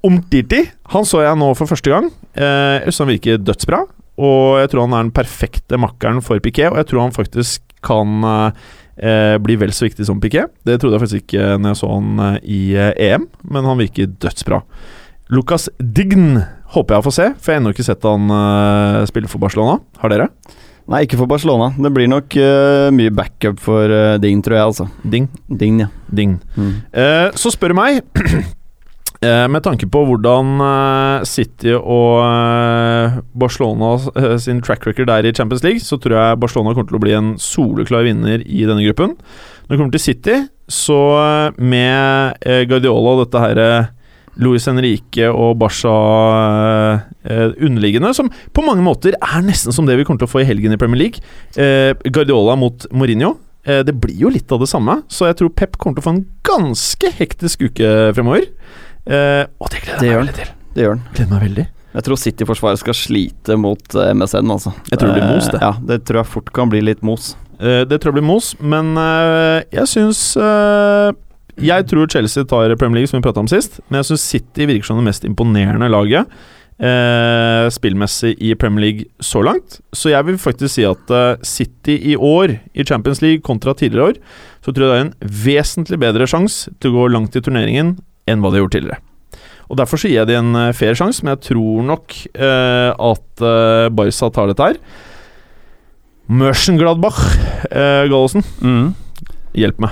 [0.07, 2.11] Omtiti han så jeg nå for første gang.
[2.37, 3.85] Eh, jeg synes han virker dødsbra.
[4.17, 7.65] Og jeg tror han er den perfekte makkeren for Piquet, og jeg tror han faktisk
[7.85, 8.25] kan
[8.97, 10.53] eh, blir vel så viktig som Piquet.
[10.67, 13.81] Det trodde jeg faktisk ikke når jeg så han eh, i eh, EM, men han
[13.81, 14.63] virker dødsbra.
[15.35, 16.39] Lucas Dign
[16.75, 19.43] håper jeg å få se, for jeg har ennå ikke sett han eh, spille for
[19.43, 19.81] Barcelona.
[20.03, 20.31] Har dere?
[20.87, 21.73] Nei, ikke for Barcelona.
[21.83, 24.87] Det blir nok uh, mye backup for uh, Ding, tror jeg, altså.
[25.03, 25.27] Ding.
[25.51, 25.89] Ding, ja.
[26.15, 26.37] Ding.
[26.55, 26.77] Mm.
[26.95, 27.99] Uh, så spør du meg
[29.25, 35.33] Med tanke på hvordan eh, City og eh, Barcelona eh, sin track record er i
[35.33, 38.85] Champions League, så tror jeg Barcelona kommer til å bli en soleklar vinner i denne
[38.85, 39.17] gruppen.
[39.67, 40.37] Når det kommer til City,
[40.69, 43.89] så eh, med eh, Guardiola og dette her eh,
[44.37, 45.97] Luis Henrique og Barca
[46.37, 50.35] eh, eh, underliggende, som på mange måter er nesten som det vi kommer til å
[50.37, 51.25] få i helgen i Premier League.
[51.57, 53.39] Eh, Guardiola mot Mourinho.
[53.67, 56.09] Eh, det blir jo litt av det samme, så jeg tror Pep kommer til å
[56.11, 58.51] få en ganske hektisk uke fremover.
[59.07, 60.53] Eh, og det gleder Det jeg meg veldig til.
[60.77, 61.03] Det gjør den.
[61.17, 61.67] Gleder meg veldig.
[61.97, 64.73] Jeg tror City-forsvaret skal slite mot eh, MSN, altså.
[64.91, 65.61] Jeg tror det blir mos, det.
[65.61, 67.31] Eh, Ja, det tror jeg fort kan bli litt mos.
[67.61, 71.15] Eh, det tror jeg blir mos, men eh, jeg syns eh,
[71.65, 74.67] Jeg tror Chelsea tar Premier League, som vi prata om sist, men jeg syns City
[74.69, 76.27] virker som det mest imponerende laget.
[76.79, 79.79] eh, spillmessig i Premier League så langt.
[79.97, 84.11] Så jeg vil faktisk si at eh, City i år, i Champions League kontra tidligere
[84.13, 84.19] år,
[84.61, 87.97] så tror jeg det er en vesentlig bedre sjanse til å gå langt i turneringen
[88.27, 89.03] enn hva de har gjort tidligere.
[89.67, 92.91] Og Derfor så gir jeg de en eh, fair sjanse, men jeg tror nok eh,
[92.95, 94.81] at eh, Barca tar dette her.
[96.29, 97.21] Mönchengladbach,
[97.71, 98.95] eh, Gallosen, Mm.
[99.55, 99.91] hjelp meg.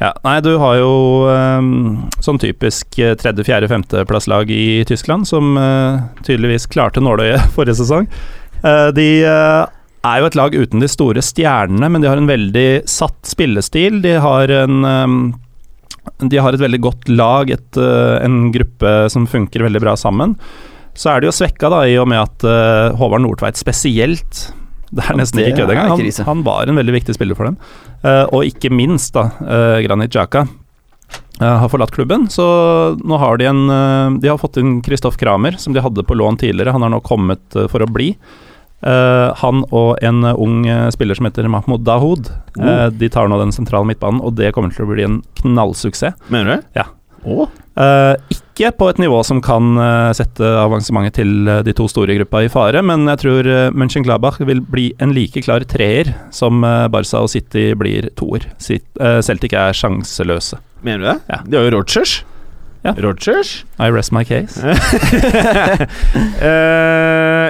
[0.00, 0.92] Ja, nei, du har jo
[1.28, 7.76] ehm, sånn typisk eh, tredje-, fjerde-, femteplasslag i Tyskland, som eh, tydeligvis klarte nåløyet forrige
[7.82, 8.08] sesong.
[8.64, 9.66] Eh, de eh,
[10.08, 14.00] er jo et lag uten de store stjernene, men de har en veldig satt spillestil.
[14.04, 15.18] De har en ehm,
[16.20, 20.36] De har et veldig godt lag, et, eh, en gruppe som funker veldig bra sammen.
[20.96, 24.48] Så er de jo svekka da, i og med at uh, Håvard Nordtveit spesielt
[24.90, 25.92] Det er nesten det ikke kødd engang.
[25.92, 27.60] Han, han var en veldig viktig spiller for dem.
[28.02, 30.48] Uh, og ikke minst, da, uh, Granit eh,
[31.46, 32.26] har forlatt klubben.
[32.26, 32.44] Så
[32.98, 36.40] nå har de en De har fått inn Kristoff Kramer, som de hadde på lån
[36.42, 36.74] tidligere.
[36.74, 38.16] Han har nå kommet for å bli.
[38.80, 42.30] Eh, han og en eh, ung eh, spiller som heter Mahmoud Dahoud.
[42.60, 46.16] Eh, de tar nå den sentrale midtbanen, og det kommer til å bli en knallsuksess.
[46.32, 46.62] Mener du det?
[46.80, 46.88] Ja.
[47.28, 47.50] Oh.
[47.76, 52.16] Uh, ikke på et nivå som kan uh, sette avansementet til uh, de to store
[52.18, 56.64] gruppa i fare, men jeg tror uh, Mönchengladbach vil bli en like klar treer som
[56.64, 58.48] Barca og City blir toer.
[58.60, 60.60] Celtic er sjanseløse.
[60.84, 61.16] Mener du det?
[61.28, 61.40] Ja.
[61.44, 62.20] De har jo Rogers.
[62.82, 62.94] Ja.
[62.96, 63.64] Rogers?
[63.78, 64.56] I rest my case.
[64.60, 64.72] uh,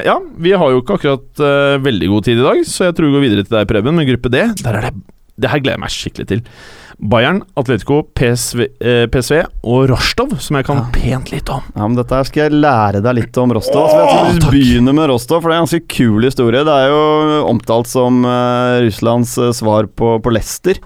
[0.08, 3.10] ja, vi har jo ikke akkurat uh, veldig god tid i dag, så jeg tror
[3.10, 4.42] vi går videre til deg, Preben, med gruppe D.
[4.64, 4.94] Der er det
[5.40, 6.40] Det her gleder jeg meg skikkelig til.
[7.00, 10.88] Bayern, Atletico, PSV, eh, PSV og Rostov, som jeg kan Ja.
[10.92, 11.62] pent litt om.
[11.72, 13.88] Ja, men Dette her skal jeg lære deg litt om Rostov.
[13.88, 14.50] Så jeg takk.
[14.52, 16.60] begynner med Rostov, for det er en ganske kul historie.
[16.68, 20.76] Det er jo omtalt som eh, Russlands eh, svar på, på Leicester.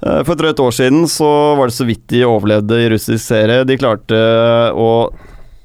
[0.00, 3.22] Eh, for et drøyt år siden så var det så vidt de overlevde i russisk
[3.24, 3.66] serie.
[3.68, 5.10] De klarte eh, å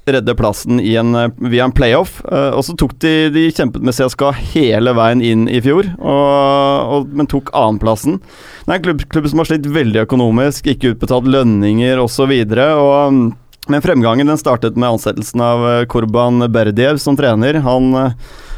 [0.06, 2.20] redde plassen en, eh, via en playoff.
[2.26, 7.08] og så tok de De kjempet med CSKA hele veien inn i fjor, og, og,
[7.16, 8.20] men tok annenplassen.
[8.20, 12.32] Det er en klubb, klubb som har slitt veldig økonomisk, ikke utbetalt lønninger osv.
[12.46, 13.32] Mm,
[13.66, 17.58] men fremgangen den startet med ansettelsen av Korban Berdiev som trener.
[17.66, 18.12] Han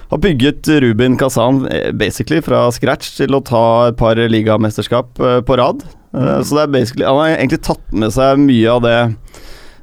[0.09, 5.41] har bygget Rubin Kazan eh, basically fra scratch til å ta et par ligamesterskap eh,
[5.45, 5.85] på rad.
[6.17, 6.41] Mm.
[6.45, 8.99] Så det er basically Han har egentlig tatt med seg mye av det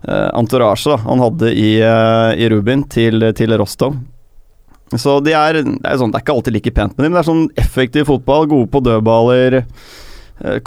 [0.05, 3.95] entourage han hadde i, eh, i Rubin til, til Rostov.
[4.93, 7.17] Så de er, det er sånn, det er ikke alltid like pent med dem, men
[7.17, 9.93] det er sånn effektiv fotball, gode på dødballer, eh,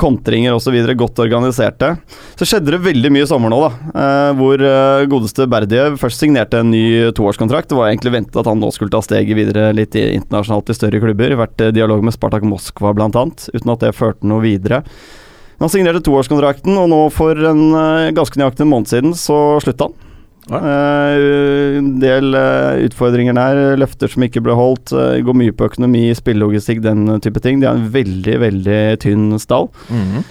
[0.00, 1.90] kontringer osv., godt organiserte.
[2.38, 3.92] Så skjedde det veldig mye i sommer nå, da.
[3.92, 7.68] eh, Hvor eh, godeste Berdiev først signerte en ny toårskontrakt.
[7.68, 11.02] Det var egentlig ventet at han nå skulle ta steget videre litt internasjonalt i større
[11.04, 11.36] klubber.
[11.42, 14.82] Vært i dialog med Spartak Moskva bl.a., uten at det førte noe videre.
[15.58, 20.04] Han signerte toårskontrakten, og nå for en eh, ganske nøyaktig måned siden så slutta han.
[20.48, 20.58] Ja.
[20.58, 24.92] Eh, en del eh, utfordringer der, løfter som ikke ble holdt.
[24.96, 27.60] eh, går mye på økonomi, spillelogistikk, den type ting.
[27.60, 29.70] De har en veldig, veldig tynn stall.
[29.92, 30.26] Mhm.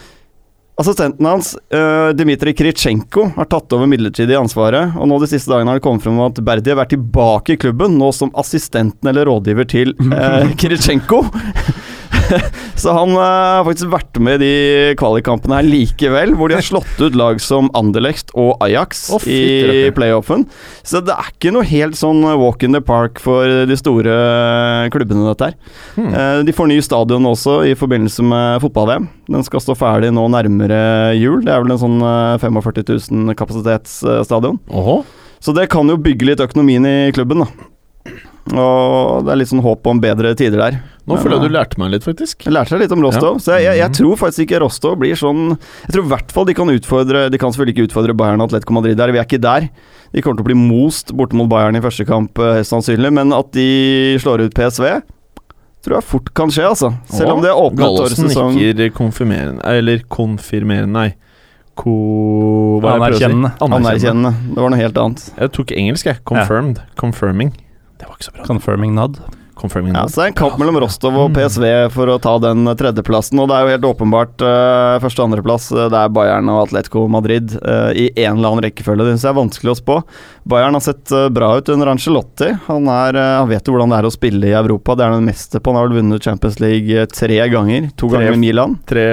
[0.77, 4.93] Assistenten hans, uh, Dmitrij Kritsjenko, har tatt over midlertidig ansvaret.
[5.01, 7.57] Og nå de siste dagene har det kommet frem at Berdi har vært tilbake i
[7.57, 11.23] klubben, nå som assistenten eller rådgiver til uh, Kritsjenko.
[12.81, 13.21] Så han eh,
[13.57, 17.39] har faktisk vært med i de kvalikkampene her likevel, hvor de har slått ut lag
[17.43, 20.45] som Anderlecht og Ajax oh, i playoffen.
[20.85, 24.17] Så det er ikke noe helt sånn walk in the park for de store
[24.93, 25.57] klubbene, dette her.
[25.97, 26.09] Hmm.
[26.13, 29.07] Eh, De får ny stadion også i forbindelse med fotball-VM.
[29.31, 31.41] Den skal stå ferdig nå nærmere jul.
[31.45, 34.61] Det er vel en sånn eh, 45 000 kapasitetsstadion.
[34.71, 35.01] Oho.
[35.43, 37.67] Så det kan jo bygge litt økonomien i klubben, da.
[38.53, 40.77] Og det er litt sånn håp om bedre tider der.
[41.07, 42.45] Nå føler jeg eh, du lærte meg litt, faktisk.
[42.45, 43.43] jeg lærte deg litt om Rostov, Ja.
[43.43, 43.97] så jeg, jeg, jeg Mhm.
[43.97, 47.37] tror faktisk ikke Rostov blir sånn Jeg tror i hvert fall de kan utfordre De
[47.37, 49.69] kan selvfølgelig ikke utfordre Bayern og Atletico Madrid der, vi er ikke der.
[50.13, 53.11] De kommer til å bli most borte mot Bayern i første kamp, helt høyst sannsynlig,
[53.13, 55.01] men at de slår ut PSV
[55.83, 56.89] tror jeg fort kan skje, altså.
[57.07, 58.55] Selv om det er åpnet årets sesong.
[58.55, 61.13] Gallosen nikker konfirmerende Eller konfirmerende, nei.
[61.77, 62.79] Ko...
[62.81, 63.63] Hva er det jeg prøver å si?
[63.63, 63.77] Anerkjennende.
[63.77, 64.31] Anerkjennende.
[64.55, 65.23] Det var noe helt annet.
[65.37, 66.19] Jeg tok engelsk, jeg.
[66.25, 66.81] Confirmed.
[66.97, 67.53] Confirming.
[67.97, 68.45] Det var ikke så bra.
[68.45, 69.19] Confirming nod.
[69.57, 70.07] Confirming Ja, now.
[70.13, 71.33] så det er en kamp mellom Rostov og Mm.
[71.33, 73.39] PSV for å ta den tredjeplassen.
[73.41, 75.71] Og det er jo helt åpenbart uh, første- og andreplass.
[75.73, 79.01] eh, Det er Bayern og Atletico Madrid uh, i en eller annen rekkefølge.
[79.07, 79.95] Det syns jeg er vanskelig å spå.
[80.45, 82.51] Bayern har sett uh, bra ut under Ancelotti.
[82.67, 84.93] Han, er, han vet jo hvordan det er å spille i Europa.
[84.95, 85.73] Det er han mester på.
[85.73, 87.89] Han har vel vunnet Champions League tre ganger.
[87.97, 88.19] To Tre.
[88.19, 88.77] ganger med Milan.
[88.85, 89.07] Tre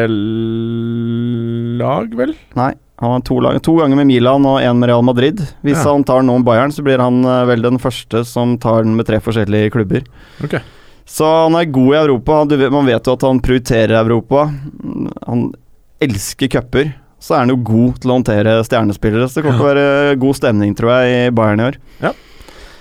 [1.80, 2.34] lag, vel?
[2.58, 5.40] Nei, han har to, to ganger med Milan og én med Real Madrid.
[5.66, 5.92] Hvis Ja.
[5.92, 8.94] han tar nå med Bayern, så blir han eh, vel den første som tar den
[8.96, 10.04] med tre forskjellige klubber.
[10.44, 10.60] Okay.
[11.04, 12.44] Så han er god i Europa.
[12.44, 14.46] Vet, man vet jo at han prioriterer Europa.
[15.26, 15.52] Han
[16.00, 16.94] elsker cuper.
[17.18, 19.28] Så er han jo god til å håndtere stjernespillere.
[19.28, 21.78] Så det kommer til å være god stemning, tror jeg, i Bayern i år.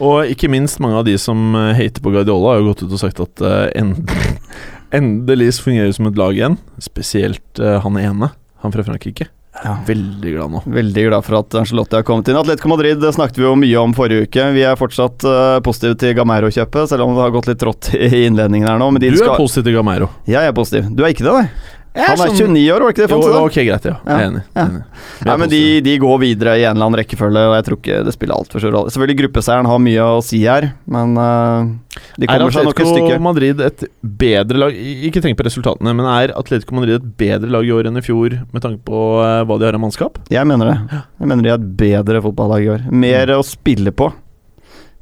[0.03, 2.95] Og ikke minst mange av de som eh, hater på Guardiola, har jo gått ut
[2.95, 4.09] og sagt at uh, end
[4.97, 6.57] endelig fungerer som et lag igjen.
[6.81, 8.29] Spesielt uh, han ene,
[8.61, 9.29] han fra Frankrike.
[9.53, 10.61] Er veldig glad nå.
[10.65, 12.39] Veldig glad for at Angelotti har kommet inn.
[12.39, 14.47] Atletico Madrid det snakket vi jo mye om forrige uke.
[14.55, 18.25] Vi er fortsatt uh, positive til Gamero-kjøpet, selv om det har gått litt trått i
[18.25, 18.89] innledningen her nå.
[18.95, 19.37] Men Du er skal...
[19.37, 20.09] positiv til Gamero.
[20.25, 20.89] Jeg er positiv.
[20.89, 21.45] Du er ikke det, nei?
[21.93, 23.09] Han er sånn- 29 år, var ikke det?
[23.13, 23.95] Jo, ok, greit, ja.
[24.07, 24.39] Jeg er enig.
[24.55, 24.63] Ja.
[24.65, 24.79] enig.
[25.21, 27.77] Er Nei, men de, de går videre i en eller annen rekkefølge, og jeg tror
[27.77, 28.89] ikke det spiller altfor stor rolle.
[28.95, 31.69] Selvfølgelig gruppeseieren har mye å si her, men uh,
[32.17, 33.19] de er kommer seg nok et stykke.
[33.21, 34.73] Madrid et bedre lag
[35.05, 38.05] Ikke tenk på resultatene, men er Atletico Madrid et bedre lag i år enn i
[38.05, 40.17] fjor med tanke på uh, hva de har av mannskap?
[40.33, 40.77] Jeg mener det.
[41.21, 42.89] Jeg mener de er et bedre fotballag i år.
[42.89, 44.09] Mer å spille på.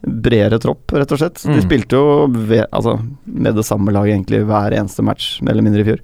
[0.01, 1.39] Bredere tropp, rett og slett.
[1.45, 1.63] De Mm.
[1.63, 5.81] spilte jo ved, altså, med det samme laget egentlig hver eneste match, mer eller mindre
[5.85, 5.99] i fjor.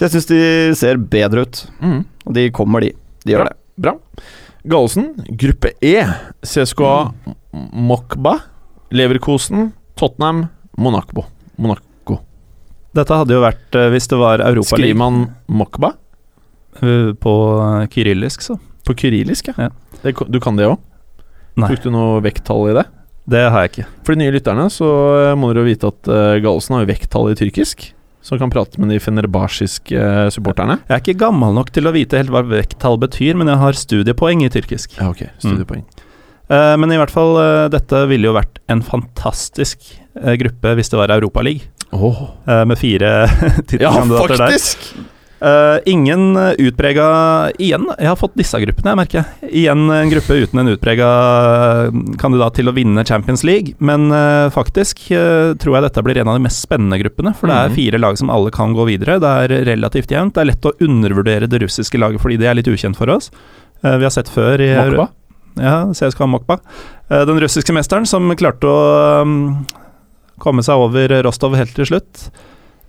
[0.00, 0.36] Så jeg syns de
[0.80, 1.58] ser bedre ut,
[2.24, 2.94] og de kommer, de.
[3.20, 3.56] De gjør det.
[3.76, 3.92] Bra.
[4.64, 6.06] Gallosen, gruppe E.
[6.40, 6.94] CSKA
[7.76, 8.38] Mokba,
[8.96, 10.46] Leverkosen, Tottenham,
[10.80, 11.26] Monaco.
[11.60, 12.16] Monaco.
[12.96, 15.20] Dette hadde jo vært eh, hvis det var Skriver Europaligaen man
[15.52, 15.92] Mokba
[16.80, 18.56] på eh, kyrillisk, så.
[18.88, 19.52] på kyrillisk?
[19.52, 19.68] Ja.
[19.68, 20.00] Ja.
[20.00, 20.80] Det, du kan det òg?
[21.60, 22.88] Tok du noe vekttall i det?
[23.30, 23.88] det har jeg ikke.
[24.06, 27.34] For de nye lytterne så eh, må dere vite at uh, Gallosen har jo vekttall
[27.34, 27.90] i tyrkisk.
[28.20, 30.78] Så han kan prate med de fenerbasjiske eh, supporterne.
[30.88, 33.78] Jeg er ikke gammel nok til å vite helt hva vekttall betyr, men jeg har
[33.80, 34.98] studiepoeng i tyrkisk.
[34.98, 35.86] Ja, ok, studiepoeng.
[36.50, 40.98] Eh, men i hvert fall, eh, dette ville jo vært en fantastisk gruppe hvis det
[40.98, 41.64] var Europaliga.
[41.90, 44.52] Uh, med fire Ja, tittelkandidater der.
[44.52, 44.92] faktisk!
[45.40, 47.06] Eh, ingen uh, utprega
[47.56, 49.50] Igjen, jeg har fått disse gruppene, jeg merker jeg.
[49.62, 51.08] Igjen en gruppe uten en utprega
[52.20, 53.72] kandidat til å vinne Champions League.
[53.80, 57.32] Men uh, faktisk uh, tror jeg dette blir en av de mest spennende gruppene.
[57.38, 57.78] For det er Mhm.
[57.78, 59.18] fire lag som alle kan gå videre.
[59.22, 60.34] Det er relativt jevnt.
[60.34, 63.30] Det er lett å undervurdere det russiske laget fordi det er litt ukjent for oss.
[63.82, 65.08] Eh, vi har sett før i Mokba?
[65.56, 66.58] Ja, CSKA Mokba.
[67.10, 69.66] Eh, den russiske mesteren som klarte å um,
[70.38, 72.28] komme seg over Rostov helt til slutt.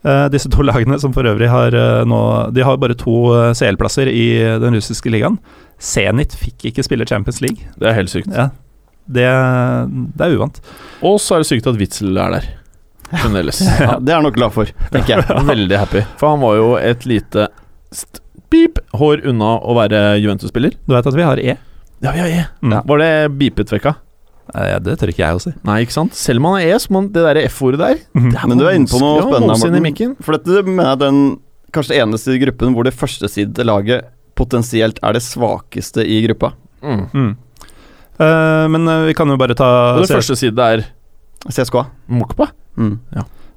[0.02, 2.22] Eh, disse to lagene som for øvrig har eh, nå
[2.56, 4.26] De har bare to eh, CL-plasser i
[4.64, 5.38] den russiske ligaen.
[5.82, 7.70] Zenit fikk ikke spille Champions League.
[7.78, 8.32] Det er helt sykt.
[8.34, 8.50] Ja,
[9.06, 9.28] det,
[10.18, 10.60] det er uvant.
[11.06, 12.50] Og så er det sykt at Witzel er der.
[13.12, 13.62] Fremdeles.
[13.82, 15.40] Ja, det er han nok glad for, tenker jeg.
[15.54, 16.06] Veldig happy.
[16.22, 17.50] For han var jo et lite
[17.92, 20.74] st beep hår unna å være Juventus-spiller.
[20.84, 21.54] Du vet at vi har E?
[22.04, 22.42] Ja, vi har E.
[22.66, 22.74] Mm.
[22.90, 23.94] Var det beepet vekka?
[23.96, 24.11] Eh,
[24.84, 25.54] det tør ikke jeg å si.
[25.68, 26.18] Nei, ikke sant?
[26.18, 28.02] Selv om han er E, så må det derre F-ordet der
[28.34, 30.16] det Men du er inne på noe spennende, Morten.
[30.20, 31.22] For dette mener jeg den
[31.72, 36.54] kanskje eneste i gruppen hvor det førstesidede laget potensielt er det svakeste i gruppa.
[36.84, 37.04] Mm.
[37.14, 37.32] Mm.
[38.22, 40.84] Uh, men uh, vi kan jo bare ta Og det første side er
[41.48, 41.86] CSKA.
[42.12, 42.52] Mokpa.
[42.78, 42.98] Mm.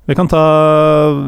[0.04, 0.44] Vi kan ta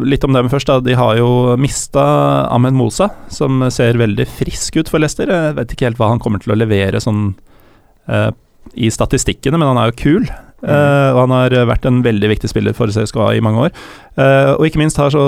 [0.05, 0.69] litt om dem først.
[0.69, 2.05] da De har jo mista
[2.53, 5.31] Ahmed Mosa, som ser veldig frisk ut for Leicester.
[5.33, 7.31] Jeg vet ikke helt hva han kommer til å levere sånn
[8.09, 8.29] eh,
[8.75, 10.29] i statistikkene, men han er jo kul.
[10.65, 10.71] Mm.
[10.73, 13.75] Uh, og han har vært en veldig viktig spiller for CSKA i mange år.
[14.17, 15.25] Uh, og ikke minst har så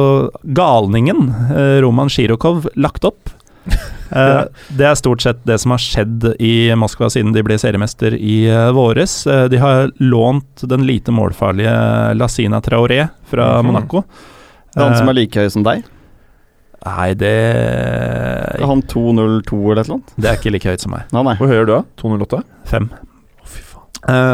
[0.56, 3.34] galningen, uh, Roman Shirokov lagt opp.
[4.08, 4.46] ja.
[4.72, 8.48] Det er stort sett det som har skjedd i Moskva siden de ble seriemester i
[8.72, 9.20] våres.
[9.52, 11.74] de har lånt den lite målfarlige
[12.16, 13.68] Lasina Traoré fra mm.
[13.68, 14.02] Monaco.
[14.72, 15.84] Det er han som er like høy som deg?
[16.86, 17.34] Nei, det
[18.56, 20.16] Er han 202 eller et eller annet?
[20.16, 21.12] Det er ikke like høyt som meg.
[21.12, 21.36] Nei, nei.
[21.40, 21.82] Hvor høy er du, da?
[22.00, 22.40] 208?
[22.72, 22.88] 5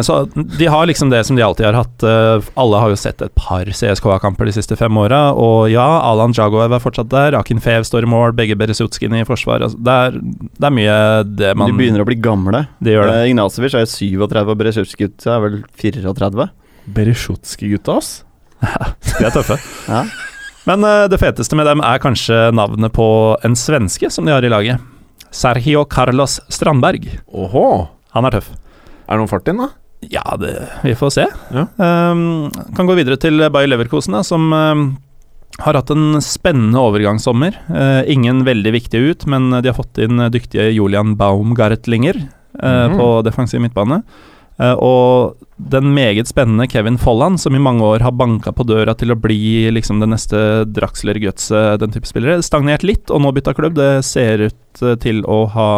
[0.05, 2.03] så de har liksom det som de alltid har hatt.
[2.03, 6.35] Eh, alle har jo sett et par CSKA-kamper de siste fem åra, og ja, Alan
[6.37, 7.37] Jagoev er fortsatt der.
[7.39, 9.65] Akin Fev står i mål, begge Beresutskine i forsvar.
[9.65, 10.19] Altså, det, er,
[10.61, 12.67] det er mye det man De begynner å bli gamle.
[12.85, 13.17] De gjør det.
[13.23, 16.49] Eh, Ignacevic er 37, og Beresjutskut er vel 34.
[16.99, 18.13] Beresjutski-gutta, ass.
[19.19, 19.59] De er tøffe.
[19.89, 20.05] Ja.
[20.65, 23.07] Men eh, det feteste med dem er kanskje navnet på
[23.45, 24.81] en svenske som de har i laget.
[25.29, 27.05] Sergio Carlos Strandberg.
[27.37, 27.67] Oho.
[28.17, 28.49] Han er tøff.
[29.05, 29.71] Er det noen fart inn, da?
[30.13, 30.53] Ja, det,
[30.85, 31.25] vi får se.
[31.55, 31.65] Ja.
[31.81, 34.85] Um, kan gå videre til Bayer Leverkosen, da, som um,
[35.65, 37.57] har hatt en spennende overgangssommer.
[37.71, 42.99] Uh, ingen veldig viktige ut, men de har fått inn dyktige Julian Baumgartlinger uh, Mhm.
[43.01, 44.03] på defensiv midtbane.
[44.61, 48.95] Uh, og den meget spennende Kevin Folland, som i mange år har banka på døra
[48.95, 53.33] til å bli liksom den neste Draxler Götze, den type spillere, stagnert litt og nå
[53.35, 53.75] bytta klubb.
[53.81, 55.71] Det ser ut til å ha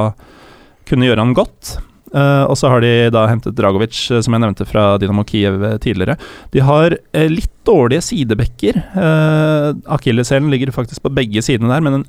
[0.87, 1.79] kunne gjøre han godt.
[2.14, 5.59] Eh, og så har de da hentet Dragovic, eh, som jeg nevnte fra Dynamo Kiev
[5.66, 6.14] eh, tidligere.
[6.55, 8.79] De har uh, litt dårlige sidebekker.
[8.95, 12.07] Uh, Akilleshælen ligger faktisk på begge sidene der, men en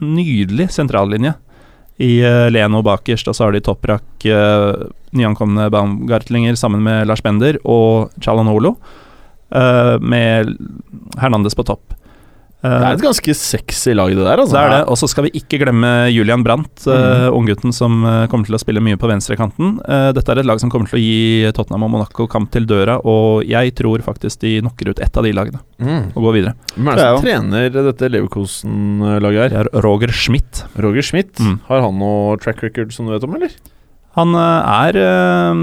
[0.00, 1.34] nydelig sentrallinje.
[2.00, 4.86] I uh, Leno bakerst, og så har de Toprak, uh,
[5.16, 8.76] nyankomne Baumgartlinger sammen med Lars Bender, og Chalanolo,
[9.50, 10.52] med
[11.18, 11.96] Hernandez på topp.
[12.62, 14.36] Eh, Det er et ganske sexy lag, det der.
[14.42, 14.80] altså det er det.
[14.92, 18.60] Og så skal vi ikke glemme Julian Brandt, eh, unggutten som eh, kommer til å
[18.60, 19.78] spille mye på venstrekanten.
[19.88, 22.66] Uh, dette er et lag som kommer til å gi Tottenham og Monaco kamp til
[22.68, 26.12] døra, og jeg tror faktisk de knocker ut ett av de lagene Mm.
[26.14, 26.54] og går videre.
[26.76, 29.48] Hvem er det som trener dette Leverkosen-laget her?
[29.48, 30.64] Det er Roger Schmidt.
[30.76, 31.32] Roger Schmidt.
[31.40, 31.60] Mm.
[31.68, 33.48] Har han noe track record som du vet om, eller?
[34.20, 35.60] Han eh, er eh,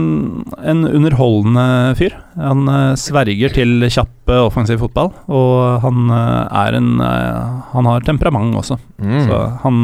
[0.72, 1.65] en underholdende
[2.00, 2.15] fyr.
[2.41, 8.80] Han eh, sverger til kjapp offensiv fotball, og han er en Han har temperament også,
[8.98, 9.28] Mm.
[9.28, 9.84] så han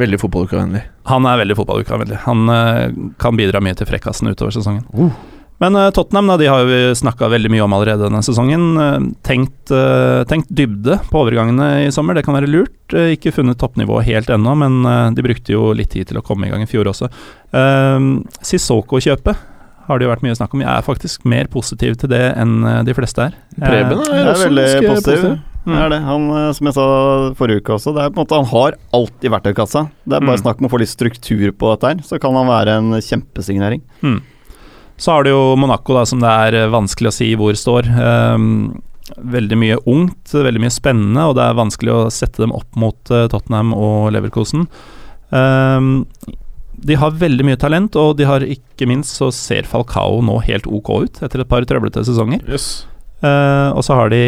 [0.00, 0.80] Veldig fotballukavennlig.
[1.10, 2.18] Han er veldig fotballukavennlig.
[2.24, 2.48] Han
[3.20, 4.84] kan bidra mye til frekkasen utover sesongen.
[4.94, 5.10] Uh.
[5.60, 8.62] Men eh, Tottenham da, de har jo vi snakka veldig mye om allerede denne sesongen.
[8.80, 8.94] Eh,
[9.28, 12.94] tenkt, eh, tenkt dybde på overgangene i sommer, det kan være lurt.
[13.12, 14.80] Ikke funnet toppnivået helt ennå, men
[15.14, 17.06] de brukte jo litt tid til å komme i gang i fjor også.
[17.54, 19.36] Uh, Sissoko-kjøpet
[19.86, 20.64] har det jo vært mye snakk om.
[20.64, 23.36] Jeg er faktisk mer positiv til det enn de fleste er.
[23.60, 25.22] Preben er er også veldig positiv.
[25.22, 25.38] positiv.
[25.60, 25.70] Mm.
[25.76, 26.00] Det er det.
[26.08, 26.84] Han, som jeg sa
[27.38, 29.82] forrige uke også, det er på en måte han har alt i verktøykassa.
[30.08, 30.44] Det er bare Mm.
[30.46, 33.82] snakk om å få litt struktur på dette her, så kan han være en kjempesignering.
[34.02, 34.20] Mm.
[35.00, 37.88] Så har du jo Monaco, da, som det er eh, vanskelig å si hvor står.
[37.88, 38.50] Ehm,
[39.16, 43.12] veldig mye ungt, veldig mye spennende, og det er vanskelig å sette dem opp mot
[43.14, 44.68] eh, Tottenham og Leverkosen.
[45.32, 46.04] Ehm,
[46.80, 50.68] de har veldig mye talent, og de har ikke minst så ser Falcao nå helt
[50.68, 52.44] ok ut etter et par trøblete sesonger.
[52.48, 52.84] Yes.
[53.24, 54.22] Eh, og så har de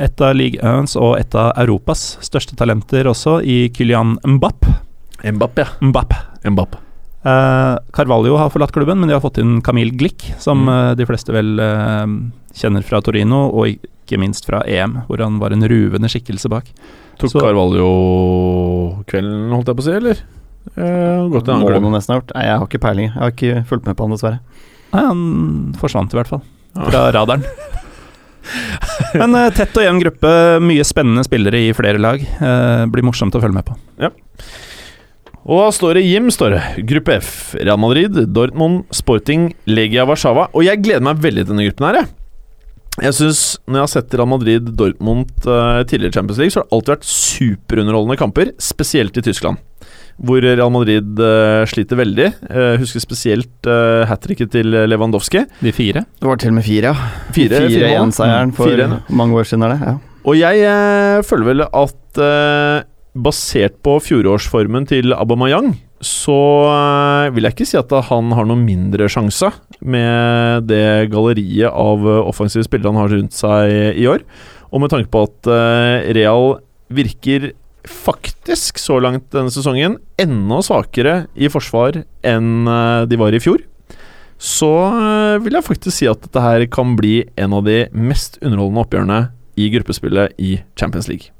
[0.00, 4.70] et av Ligue 1s og et av Europas største talenter også, i Kylian Mbapp.
[5.22, 5.70] Mbapp, ja.
[5.84, 6.16] Mbapp.
[6.50, 6.80] Mbapp.
[7.22, 10.68] Eh, Carvalho har forlatt klubben, men de har fått inn Camille Glick, som Mm.
[10.90, 12.06] eh, de fleste vel eh,
[12.54, 16.64] kjenner fra Torino, og ikke minst fra EM, hvor han var en ruvende skikkelse bak.
[17.18, 20.16] Tok Så- Carvalho kvelden, holdt jeg på å si, eller?
[20.76, 21.92] Eh, gått til en annen klubb.
[21.92, 22.34] nesten ha gjort.
[22.34, 23.08] Nei, jeg har ikke peiling.
[23.12, 24.40] Jeg har ikke fulgt med på han, dessverre.
[24.92, 26.42] Nei, han forsvant i hvert fall,
[26.76, 26.84] Ja.
[26.90, 27.44] fra radaren.
[29.14, 32.18] Men tett og jevn gruppe, mye spennende spillere i flere lag.
[32.90, 33.76] Blir morsomt å følge med på.
[35.50, 36.62] Og da står det Jim, står det.
[36.86, 37.30] Gruppe F.
[37.58, 40.44] Real Madrid, Dortmund, Sporting, Legia Warszawa.
[40.54, 42.10] Og jeg gleder meg veldig til denne gruppen her, jeg.
[43.00, 46.68] Jeg synes, Når jeg har sett Real Madrid, Dortmund uh, tidligere Champions League, så har
[46.68, 49.58] det alltid vært superunderholdende kamper, spesielt i Tyskland.
[50.20, 52.28] Hvor Real Madrid uh, sliter veldig.
[52.46, 55.42] Uh, husker spesielt uh, hat tricket til Lewandowski.
[55.64, 56.04] De fire.
[56.20, 57.10] Det var til og med fire, ja.
[57.34, 58.14] Fire- fire mål.
[58.14, 59.00] 4-1-seieren for 4-1, ja.
[59.22, 59.80] mange år siden, er det.
[59.82, 59.96] Ja.
[60.30, 62.20] Og jeg føler vel at
[63.14, 66.36] basert på fjorårsformen til Aubameyang, så
[66.70, 69.50] eh, vil jeg ikke si at han har noen mindre sjanse
[69.84, 74.24] med det galleriet av eh, offensive spillere han har rundt seg i år.
[74.70, 76.54] Og med tanke på at eh, Real
[76.90, 77.50] virker
[77.90, 82.68] faktisk så langt denne sesongen enda svakere i forsvar enn
[83.08, 83.62] de var i fjor,
[84.36, 84.68] så
[85.40, 89.20] vil jeg faktisk si at dette her kan bli en av de mest underholdende oppgjørene
[89.56, 91.32] i gruppespillet i Champions League.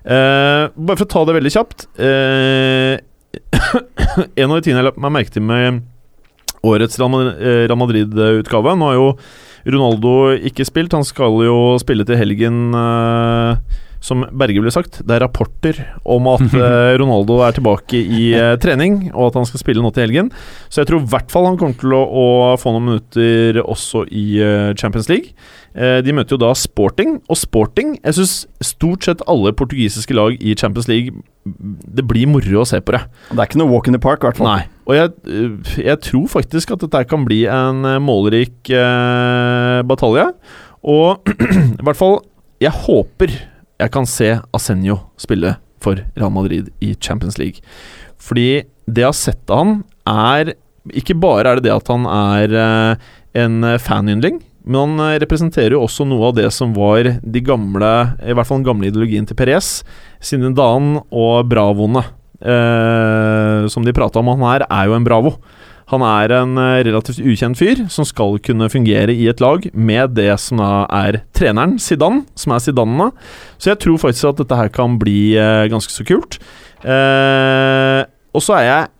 [0.00, 2.94] Eh, bare for å ta det veldig kjapt uh,
[4.40, 5.82] En av de tingene jeg la meg merke til med
[6.64, 9.10] årets Real eh, Real Madrid-utgave Nå har jo
[9.68, 10.14] Ronaldo
[10.48, 13.60] ikke spilt, han skal jo spille til helgen, uh,
[14.00, 15.02] som Berge ble sagt.
[15.04, 16.46] Det er rapporter om at
[17.02, 18.30] Ronaldo er tilbake i
[18.64, 20.32] trening, og at han skal spille nå til helgen.
[20.72, 22.26] Så jeg tror i hvert fall han kommer til å, å
[22.56, 24.24] få noen minutter også i
[24.80, 25.36] Champions League.
[25.70, 28.32] Eh, de møter jo da Sporting, og Sporting Jeg syns
[28.72, 31.14] stort sett alle portugisiske lag i Champions League
[31.46, 33.04] Det blir moro å se på det.
[33.30, 34.48] Det er ikke noe walk in the park, i hvert fall.
[34.50, 34.64] Nei.
[34.90, 40.26] Og jeg, øh, jeg tror faktisk at dette kan bli en øh, målrik eh, batalje.
[40.82, 41.30] Og
[41.80, 42.20] i hvert fall
[42.60, 43.32] Jeg håper
[43.80, 47.64] jeg kan se Asenio spille for Real Madrid i Champions League.
[48.20, 49.78] Fordi det jeg har sett av han,
[50.10, 50.52] er
[50.96, 53.10] Ikke bare er det det at han er eh,
[53.40, 57.90] en fanyndling, men han eh, representerer jo også noe av det som var de gamle
[58.20, 59.80] I hvert fall den gamle ideologien til Perez.
[60.20, 62.04] Zinedine og bravoene
[62.40, 64.32] eh, som de prata om.
[64.34, 65.34] Han her er jo en bravo.
[65.90, 70.14] Han er en eh, relativt ukjent fyr som skal kunne fungere i et lag med
[70.18, 73.10] det som er treneren, Zidane, som er Zidanene.
[73.58, 76.38] Så jeg tror faktisk at dette her kan bli eh, ganske så kult.
[76.84, 78.00] Eh,
[78.30, 78.90] og så er jeg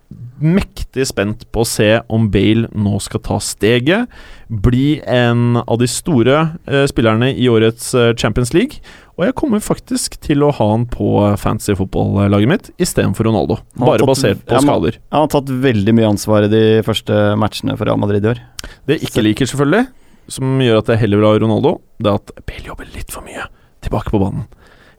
[0.43, 4.09] mektig spent på å se om Bale nå skal ta steget,
[4.51, 6.35] bli en av de store
[6.67, 8.81] eh, spillerne i årets eh, Champions League.
[9.19, 13.59] Og jeg kommer faktisk til å ha han på fancy fotballaget mitt istedenfor Ronaldo.
[13.77, 14.97] Han Bare tatt- basert på skader.
[15.13, 18.41] Han har tatt veldig mye ansvar i de første matchene for Real Madrid i år.
[18.87, 19.85] Det jeg ikke liker, selvfølgelig,
[20.31, 23.25] som gjør at jeg heller vil ha Ronaldo, det er at Bale jobber litt for
[23.27, 23.45] mye
[23.85, 24.47] tilbake på banen.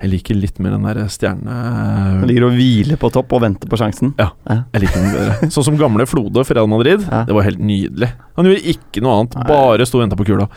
[0.02, 1.54] Jeg liker litt mer den der stjerne...
[2.22, 4.10] Han ligger og hviler på topp og venter på sjansen.
[4.18, 4.32] Ja,
[4.74, 5.50] Jeg liker den bedre.
[5.54, 7.04] Sånn som gamle Flode for Real Madrid.
[7.06, 7.22] Ja.
[7.28, 8.08] Det var helt nydelig.
[8.34, 10.48] Han gjorde ikke noe annet, bare sto og venta på kula.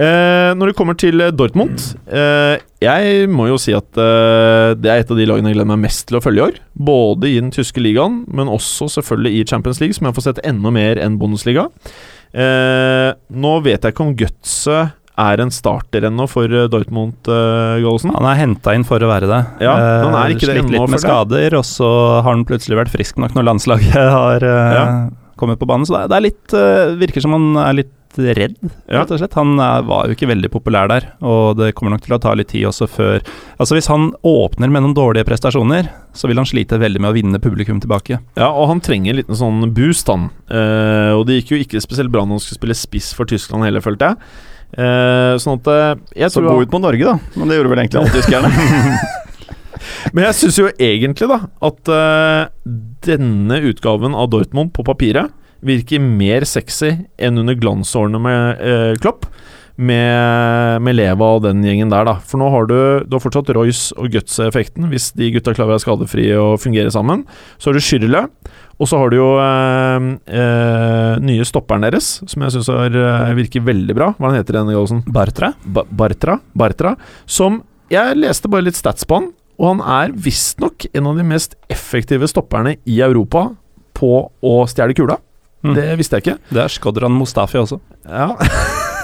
[0.00, 4.92] Eh, når det kommer til eh, Dortmund eh, Jeg må jo si at eh, det
[4.92, 6.60] er et av de lagene jeg gleder meg mest til å følge i år.
[6.88, 10.44] Både i den tyske ligaen, men også selvfølgelig i Champions League, som jeg får sett
[10.48, 11.68] enda mer enn Bundesliga.
[12.34, 18.10] Eh, nå vet jeg ikke om gutset er en starter ennå for eh, Dortmund, Gallosen.
[18.16, 19.42] Han er henta inn for å være det.
[19.62, 21.90] Ja, han er Eh, ikke det Slitt litt med skader, og så
[22.22, 24.86] har han plutselig vært frisk nok når landslaget har eh, Ja.
[25.38, 25.86] kommet på banen.
[25.86, 26.56] Så det er, litt
[26.98, 28.54] Virker som han er litt redd,
[28.86, 29.00] Ja.
[29.02, 29.32] rett og slett.
[29.34, 32.30] Han er, var jo ikke veldig populær der, og det kommer nok til å ta
[32.38, 33.16] litt tid også før
[33.58, 37.16] Altså Hvis han åpner med noen dårlige prestasjoner, så vil han slite veldig med å
[37.16, 38.20] vinne publikum tilbake.
[38.38, 40.28] Ja, og han trenger en liten sånn boost, han.
[40.46, 43.66] Eh, og det gikk jo ikke spesielt bra når han skulle spille spiss for Tyskland
[43.66, 44.20] heller, følte jeg.
[44.74, 47.38] Eh, sånn at eh, jeg Så tror gå ut på Norge, da.
[47.38, 48.50] Men det gjorde vel egentlig alle tyskerne.
[50.14, 52.46] Men jeg syns jo egentlig da at uh,
[53.04, 55.32] denne utgaven av Dortmund på papiret
[55.64, 59.28] virker mer sexy enn under glansårene med uh, Klopp.
[59.74, 62.12] Med, med Leva og den gjengen der, da.
[62.22, 65.74] For nå har du, du har fortsatt Royce og Guts-effekten, hvis de gutta klarer å
[65.74, 67.24] være skadefrie og fungere sammen.
[67.58, 68.28] Så har du Schürrle,
[68.78, 70.08] og så har du jo eh,
[70.40, 72.70] eh, nye stopperen deres, som jeg syns
[73.38, 74.10] virker veldig bra.
[74.18, 75.04] Hva heter den, Gallosen?
[75.14, 75.52] Bartra?
[75.64, 76.96] Ba Bartra, Bartra,
[77.26, 77.62] som
[77.92, 79.28] Jeg leste bare litt stats på han,
[79.60, 83.50] og han er visstnok en av de mest effektive stopperne i Europa
[83.94, 85.20] på å stjele kula.
[85.64, 85.74] Mm.
[85.78, 86.38] Det visste jeg ikke.
[86.52, 87.78] Det er Skodran Mustafi også.
[88.04, 88.32] Ja.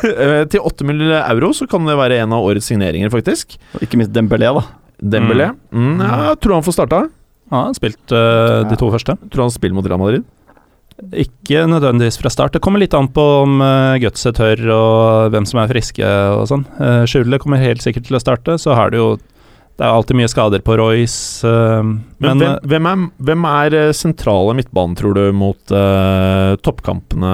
[0.04, 1.06] Eh, Til 8 mill.
[1.20, 3.56] euro så kan det være en av årets signeringer, faktisk.
[3.76, 4.66] Og Ikke minst Dembélé, da.
[5.00, 5.50] Dembélé.
[5.72, 7.00] Mm, ja, jeg tror han får starta.
[7.50, 9.16] Han har spilt uh, de to første.
[9.30, 10.24] Tror han spiller mot Real Madrid.
[11.16, 12.52] Ikke nødvendigvis fra start.
[12.52, 16.04] Det kommer litt an på om uh, Gutset tør, og hvem som er friske
[16.36, 16.66] og sånn.
[16.76, 18.58] Uh, Skjule kommer helt sikkert til å starte.
[18.60, 19.14] Så har det jo
[19.80, 21.40] Det er alltid mye skader på Royce.
[21.40, 21.80] Uh,
[22.20, 27.30] Men, men hvem, hvem, er, hvem er eh, sentrale midtbanen, tror du, mot uh, toppkampene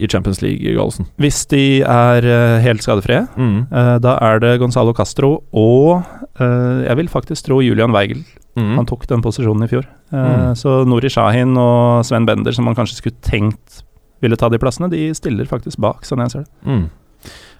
[0.00, 1.04] i Champions League, Galsen?
[1.20, 3.66] hvis de er uh, helt skadefrie, Mm.
[3.68, 6.00] eh, da er det Gonzalo Castro og
[6.40, 8.24] eh, jeg vil faktisk tro Julian Weigel.
[8.56, 8.74] Mm.
[8.78, 9.88] Han tok den posisjonen i fjor.
[10.12, 10.54] Uh, Mm.
[10.56, 13.82] Så Nori Shahin og Sven Bender, som man kanskje skulle tenkt
[14.24, 16.52] ville ta de plassene, de stiller faktisk bak, sånn jeg ser det.
[16.64, 16.86] Mm.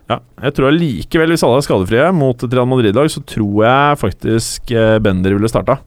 [0.06, 3.98] Ja, jeg tror allikevel, hvis alle er skadefrie mot et Real Madrid-lag, så tror jeg
[4.00, 5.80] faktisk eh, Bender ville starta.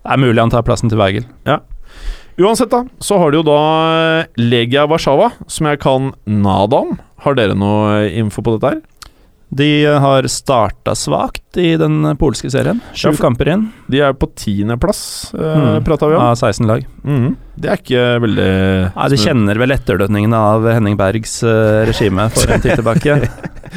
[0.00, 1.26] Det er mulig han tar plassen til Weigel.
[2.40, 3.58] Uansett, da, så har du jo da
[4.24, 6.96] eh, Legia Warszawa, som jeg kan nada om.
[7.24, 8.80] Har dere noe info på dette her?
[9.50, 12.78] De har starta svakt i den polske serien.
[12.94, 15.40] Sju Ja, kamper inn De er på tiendeplass, uh,
[15.80, 15.84] Mm.
[15.84, 16.22] prata vi om.
[16.22, 16.84] av 16 lag.
[17.04, 17.36] Mm.
[17.58, 22.52] Det er ikke veldig Nei, De kjenner vel etterdønningene av Henning Bergs eh, regime for
[22.54, 23.28] en tid tilbake.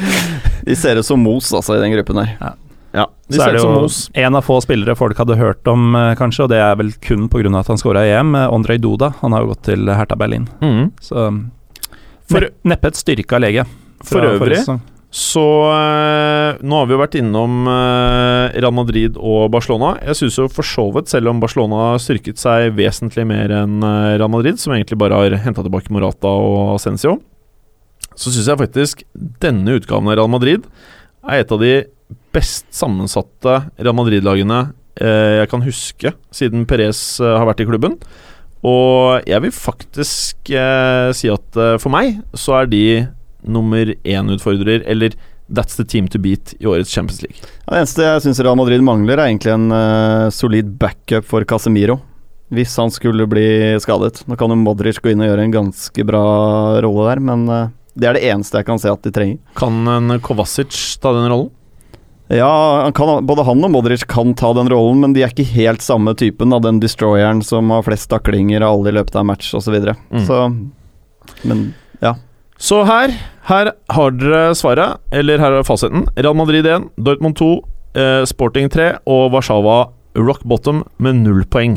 [0.64, 2.54] De ser ut som mos altså, i den gruppen her.
[2.94, 3.96] Ja, de Så ser er det som jo Mos.
[4.14, 7.28] en av få spillere folk hadde hørt om, eh, kanskje, og det er vel kun
[7.28, 7.58] pga.
[7.58, 8.34] at han skåra i EM.
[8.36, 9.14] Andrej Ondrej Duda.
[9.20, 10.46] Han har jo gått til Hertha Berlin.
[10.62, 10.92] Mm.
[11.02, 11.50] Så
[12.30, 13.66] For- ne neppe et styrka lege.
[14.04, 14.62] For øvrig.
[15.14, 19.92] Så eh, nå har vi jo vært innom eh, Real Madrid og Barcelona.
[20.02, 23.78] Jeg syns jo for så vidt, selv om Barcelona har styrket seg vesentlig mer enn
[23.78, 27.20] eh, Real Madrid, som egentlig bare har henta tilbake Morata og Ascencio,
[28.10, 30.66] så syns jeg faktisk denne utgaven av Real Madrid
[31.30, 31.74] er et av de
[32.34, 37.96] best sammensatte Real Madrid-lagene jeg kan huske siden Perez har vært i klubben.
[38.62, 40.52] Og jeg vil faktisk
[41.18, 42.84] si at for meg så er de
[43.44, 45.14] nummer én-utfordrer, eller
[45.48, 47.36] that's the team to beat i årets Champions League.
[47.66, 51.44] Ja, det eneste jeg syns Real Madrid mangler, er egentlig en uh, solid backup for
[51.48, 52.00] Casemiro.
[52.54, 54.22] Hvis han skulle bli skadet.
[54.28, 56.24] Nå kan jo Modric gå inn og gjøre en ganske bra
[56.84, 59.38] rolle der, men uh, det er det eneste jeg kan se at de trenger.
[59.58, 61.52] Kan en Kovacic ta den rollen?
[62.32, 65.44] Ja, han kan, både han og Modric kan ta den rollen, men de er ikke
[65.44, 69.26] helt samme typen av den destroyeren som har flest taklinger av alle i løpet av
[69.26, 69.66] en match osv.
[69.66, 69.96] Så, videre.
[70.08, 70.24] Mm.
[70.24, 70.38] så
[71.44, 71.66] Men
[72.64, 73.12] Så her,
[73.44, 76.06] her har dere svaret, eller her er fasiten.
[76.16, 77.48] Real Madrid 1, Dortmund 2,
[78.00, 81.76] eh, Sporting 3 og Warszawa rock bottom med null poeng,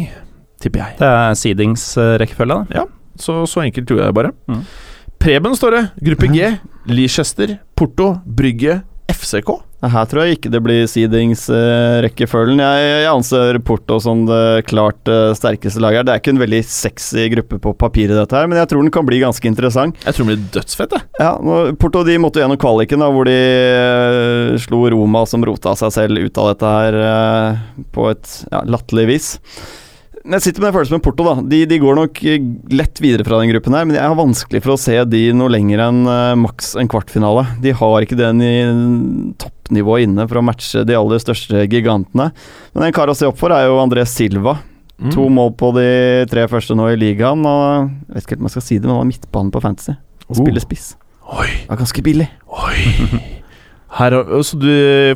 [0.64, 0.96] tipper jeg.
[1.02, 2.86] Det er seedingsrekkefølga, da.
[3.20, 4.32] Så, så enkelt tror jeg bare.
[4.48, 4.62] Mm.
[5.20, 5.84] Preben står det.
[6.08, 6.54] Gruppe G.
[6.88, 8.80] Leicester, Porto, Brygge,
[9.12, 9.58] FCK.
[9.86, 12.62] Her tror jeg ikke det blir seedingsrekkefølgen.
[12.64, 16.08] jeg, jeg anser Porto som det klart eh, sterkeste laget her.
[16.08, 18.94] Det er ikke en veldig sexy gruppe på papiret, dette her, men jeg tror den
[18.94, 20.00] kan bli ganske interessant.
[20.02, 21.06] Jeg tror den blir dødsfett, jeg.
[21.22, 21.36] Ja,
[21.78, 26.26] Porto de måtte gjennom kvaliken, da, hvor de uh, slo Roma, som rota seg selv
[26.26, 29.36] ut av dette her eh, på et ja, latterlig vis.
[30.28, 31.24] Jeg sitter med en følelse med Porto.
[31.24, 34.18] da de, de går nok eh, lett videre fra den gruppen, her Men jeg har
[34.18, 37.46] vanskelig for å se de noe lenger enn uh, maks en kvartfinale.
[37.64, 38.56] De har ikke den i
[39.40, 42.32] toppnivået inne for å matche de aller største gigantene.
[42.76, 44.58] Men en kar å se opp for er jo André Silva.
[44.98, 45.12] Mm.
[45.14, 45.88] To mål på de
[46.32, 47.48] tre første nå i ligaen.
[47.48, 49.64] Og jeg vet ikke helt om jeg skal si det, men han har midtbanen på
[49.64, 49.96] Fantasy.
[50.28, 50.92] Han spiller spiss.
[51.28, 52.30] Oi, Det var ganske billig.
[52.48, 53.34] oi.
[53.98, 54.14] Her,
[54.45, 54.68] så du,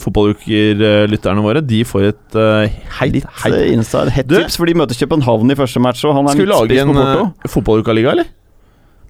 [0.01, 2.65] fotballuker-lytterne våre, de får et uh,
[2.99, 6.03] heit, Litt heit eh, inside head Du- tips, for de møter København i første match,
[6.07, 8.31] og han er Skal vi lage en uh, fotballuka-liga, eller?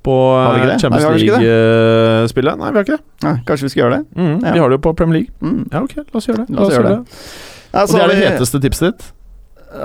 [0.02, 0.16] På
[0.58, 0.80] det?
[0.82, 1.22] Champions det.
[1.28, 2.58] League-spillet?
[2.58, 3.04] Nei, vi har ikke det.
[3.24, 4.04] Nei, kanskje vi skal gjøre det?
[4.18, 4.52] Mm, Ja.
[4.56, 5.32] Vi har det jo på Premier League.
[5.46, 5.60] Mm.
[5.72, 6.56] Ja, ok, la oss gjøre det.
[6.58, 7.00] La oss gjøre det.
[7.72, 9.06] Nei, Og det er det heteste tipset ditt?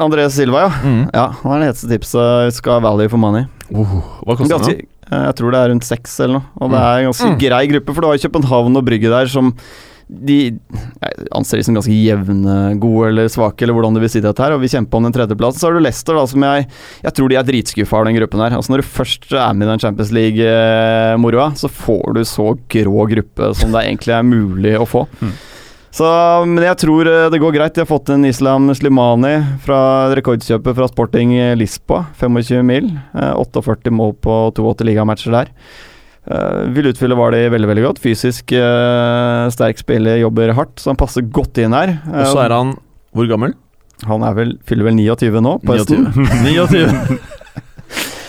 [0.03, 0.71] André Silva, ja.
[0.83, 1.03] Mm.
[1.15, 2.57] Ja, Han er det heteste tipset.
[2.57, 3.45] Skal value for money.
[3.71, 3.93] Oh,
[4.27, 4.67] hva koster han?
[4.73, 4.79] det?
[4.81, 6.47] eh, jeg tror det er rundt seks eller noe.
[6.61, 6.87] Og det Mm.
[6.87, 7.39] er en ganske Mm.
[7.39, 9.53] grei gruppe, for du har København og Brygge der som
[10.09, 10.53] de
[11.03, 14.39] jeg anser de som ganske jevne, gode eller svake, eller hvordan du vil si dette
[14.39, 14.53] her.
[14.55, 15.59] Og vi kjemper om den tredjeplassen.
[15.59, 16.67] Så har du Leicester, da, som jeg
[17.03, 18.57] Jeg tror de er dritskuffa av den gruppen her.
[18.57, 23.07] Altså Når du først er med i den Champions League-moroa, så får du så grå
[23.11, 25.07] gruppe som det egentlig er mulig å få.
[25.21, 25.33] Mm.
[25.97, 26.07] Så,
[26.45, 27.75] men jeg tror eh, det går greit.
[27.77, 29.35] De har fått en Islam Slimani
[29.65, 29.81] fra
[30.17, 32.05] rekordkjøpet fra Sporting Lisboa.
[32.21, 32.91] 25 mil.
[33.17, 35.53] Eh, 48 mål på 82 ligamatcher der.
[36.27, 38.01] Uh, vil utfylle var de veldig veldig godt.
[38.03, 42.01] Fysisk uh, sterk spiller, jobber hardt, så han passer godt inn her.
[42.03, 42.73] Uh, Og så er han
[43.15, 43.55] hvor gammel?
[44.05, 46.11] han vel, fyller vel 29 nå, på høsten.
[46.45, 46.83] 29.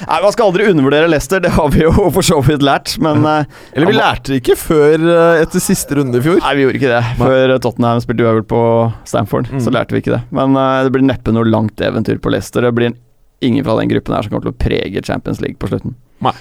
[0.07, 3.25] Nei, Man skal aldri undervurdere Leicester, det har vi jo for så vidt lært, men
[3.27, 6.39] eh, Eller vi lærte det ikke før eh, etter siste runde i fjor.
[6.45, 7.01] Nei, vi gjorde ikke det.
[7.19, 8.61] Før Tottenham spilte uavgjort på
[9.09, 9.59] Stamford, Mm.
[9.65, 10.21] så lærte vi ikke det.
[10.35, 12.63] Men uh, det blir neppe noe langt eventyr på Leicester.
[12.63, 12.97] Det blir en,
[13.43, 15.95] ingen fra den gruppen her som kommer til å prege Champions League på slutten.
[16.23, 16.33] Nei.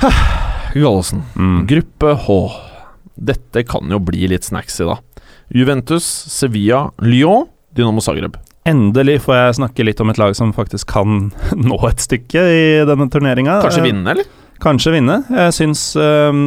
[0.74, 1.22] Gallosen.
[1.36, 1.66] Mm.
[1.70, 2.38] Gruppe H.
[3.20, 4.96] Dette kan jo bli litt snacks i, da.
[5.52, 8.38] Juventus, Sevilla, Lyon, Dynamo Zagreb.
[8.68, 11.30] Endelig får jeg snakke litt om et lag som faktisk kan
[11.70, 13.60] nå et stykke i denne turneringa.
[13.64, 14.36] Kanskje vinne, eller?
[14.60, 15.22] Kanskje vinne.
[15.32, 16.42] Jeg syns øhm,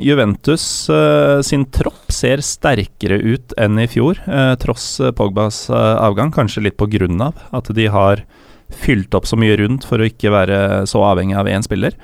[0.00, 6.32] Juventus uh, sin tropp ser sterkere ut enn i fjor, uh, tross Pogbas uh, avgang.
[6.32, 8.24] Kanskje litt på grunn av at de har
[8.72, 11.96] fylt opp så mye rundt for å ikke være så avhengig av én spiller.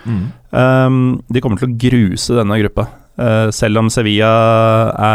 [0.53, 2.87] Um, de kommer til å gruse denne gruppa.
[3.17, 4.35] Uh, selv om Sevilla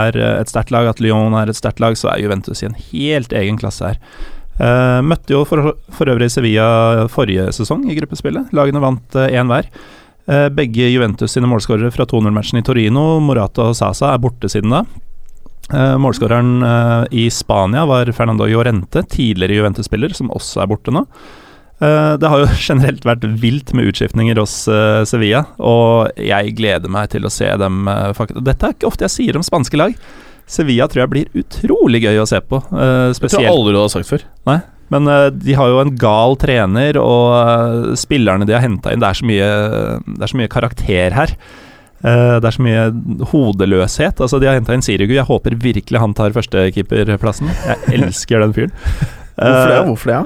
[0.02, 2.78] er et sterkt lag, at Lyon er et sterkt lag, så er Juventus i en
[2.90, 4.02] helt egen klasse her.
[4.60, 8.52] Uh, møtte jo for, for øvrig Sevilla forrige sesong i gruppespillet.
[8.56, 9.70] Lagene vant én hver.
[10.30, 14.76] Uh, begge Juventus sine målskårere fra 2-0-matchen i Torino, Morata og Sasa, er borte siden
[14.76, 14.84] da.
[15.70, 21.08] Uh, målskåreren uh, i Spania var Fernando Llorente, tidligere Juventus-spiller, som også er borte nå.
[21.80, 26.92] Eh, det har jo generelt vært vilt med utskiftninger hos eh, Sevilla, og jeg gleder
[26.92, 29.96] meg til å se dem eh, Dette er ikke ofte jeg sier om spanske lag.
[30.50, 32.62] Sevilla tror jeg blir utrolig gøy å se på.
[32.72, 32.90] Det
[33.22, 34.24] Jeg tror jeg aldri du har sagt før.
[34.90, 39.04] Men eh, de har jo en gal trener, og eh, spillerne de har henta inn
[39.04, 39.50] Det er så mye,
[40.16, 41.36] det er så mye karakter her.
[42.02, 42.88] Eh, det er så mye
[43.30, 44.18] hodeløshet.
[44.24, 45.14] Altså De har henta inn Sirigu.
[45.18, 47.52] Jeg håper virkelig han tar førstekeeperplassen.
[47.68, 48.74] Jeg elsker den fyren.
[49.40, 49.78] Hvorfor det?
[49.78, 50.18] Eh, Hvorfor det?
[50.18, 50.26] Ja?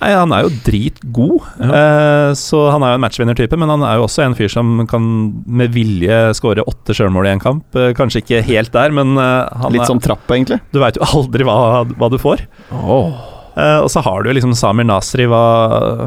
[0.00, 3.56] Nei, Han er jo dritgod, eh, så han er jo en matchvinner-type.
[3.58, 5.06] Men han er jo også en fyr som kan
[5.46, 7.64] med vilje skåre åtte sjølmål i en kamp.
[7.78, 10.60] Eh, kanskje ikke helt der, men eh, han Litt som trapp, egentlig.
[10.72, 11.56] du veit jo aldri hva,
[11.96, 12.44] hva du får.
[12.76, 13.14] Oh.
[13.56, 15.44] Eh, og så har du jo liksom Samir Nasri, hva,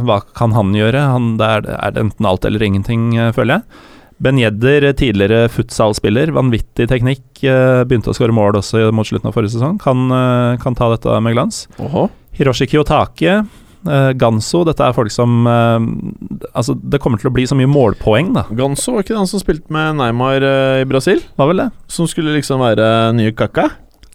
[0.06, 1.02] hva kan han gjøre?
[1.16, 3.88] Han, det er, er det enten alt eller ingenting, eh, føler jeg.
[4.20, 7.24] Ben Jedder, tidligere futsal-spiller, vanvittig teknikk.
[7.42, 9.80] eh, begynte å skåre mål også mot slutten av forrige sesong.
[9.82, 10.12] Kan,
[10.62, 11.64] kan ta dette med glans.
[11.80, 12.10] Oho.
[12.38, 13.40] Hiroshi Kiyotake,
[13.88, 15.80] eh, Ganso, dette er folk som uh,
[16.54, 18.48] Altså, det kommer til å bli så mye målpoeng, da.
[18.56, 21.22] Ganso var ikke det han som spilte med Neymar uh, i Brasil?
[21.40, 21.70] Var vel det.
[21.92, 23.70] Som skulle liksom være nye Kaka?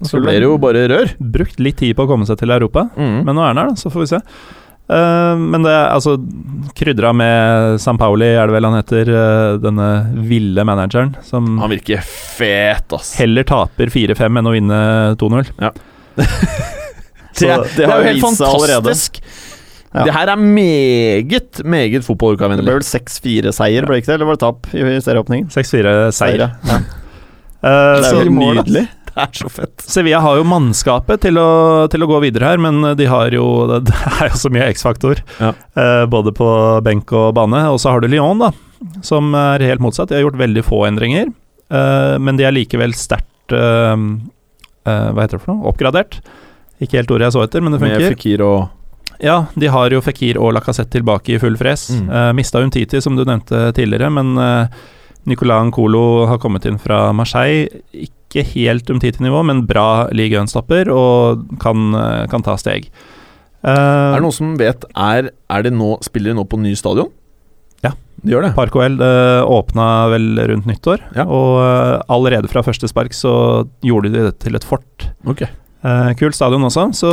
[0.04, 1.14] Så ble det jo bare rør.
[1.18, 2.88] Brukt litt tid på å komme seg til Europa.
[2.98, 3.22] Mm.
[3.24, 4.20] Men nå er han her, da, så får vi se.
[4.84, 6.18] Uh, men det er altså
[6.76, 9.88] krydra med San Pauli, er det vel han heter, uh, denne
[10.28, 13.14] ville manageren, som Han virker fet, ass.
[13.16, 14.80] heller taper 4-5 enn å vinne
[15.20, 15.52] 2-0.
[17.34, 18.54] Det, det, det, har er jo helt fantastisk.
[18.54, 18.92] allerede.
[19.94, 20.02] Ja.
[20.08, 24.16] Det her er meget, meget Det ble vel 6-4-seier, ble det ikke det?
[24.16, 25.46] Eller var det tap i i serieåpningen?
[25.54, 26.48] 6-4 seier.
[26.66, 26.78] ja.
[27.62, 28.88] uh, Det er jo nydelig.
[29.14, 29.84] Det er så fett.
[29.86, 33.44] Sevilla har jo mannskapet til å, til å gå videre her, men de har jo
[33.70, 35.52] Det det er jo så mye X-faktor, Ja.
[35.78, 36.48] uh, både på
[36.82, 37.62] benk og bane.
[37.70, 38.50] Og så har du Lyon, da,
[39.06, 40.10] som er helt motsatt.
[40.10, 41.30] De har gjort veldig få endringer,
[41.70, 45.68] uh, men de er likevel sterkt Hva heter det for noe?
[45.70, 46.18] Oppgradert.
[46.82, 48.02] Ikke helt ordet jeg så etter, men det Med.
[48.16, 48.73] Fikir og
[49.22, 51.88] Ja, de har jo Fikir og Lacassette tilbake i full fres.
[51.94, 52.08] Mm.
[52.10, 54.66] Uh, mista Untiti, som du nevnte tidligere, men uh,
[55.30, 57.68] Nicolas Nkolo har kommet inn fra Marseille.
[57.94, 62.88] Ikke helt Umtiti-nivå, men bra Ligue 1-stopper og kan, eh, kan ta steg.
[63.64, 66.74] Uh, Er det noen som vet Er, er det nå Spiller de nå på ny
[66.76, 67.08] stadion?
[67.80, 67.94] Ja.
[68.20, 68.50] De gjør det.
[68.58, 71.24] Park OL åpna vel rundt nyttår, Ja.
[71.24, 73.32] og uh, allerede fra første spark så
[73.86, 75.08] gjorde de det til et fort.
[75.24, 75.46] Ok.
[75.84, 77.10] Uh, kult stadion også, så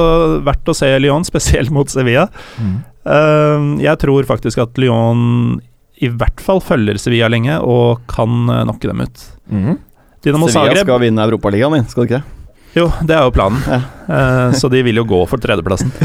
[0.48, 2.30] verdt å se Lyon, spesielt mot Sevilla.
[2.58, 2.80] Mm.
[3.02, 5.60] Eh, jeg tror faktisk at Lyon
[6.02, 9.24] i hvert fall følger Sevilla lenge og kan eh, knocke dem ut.
[9.50, 9.80] Mm.
[10.22, 12.24] Dynamo Sevilla Zagreb skal vinne Europaligaen, skal de ikke?
[12.78, 13.60] Jo, det er jo planen.
[13.68, 13.82] Ja.
[14.08, 15.92] Eh, så de vil jo gå for tredjeplassen.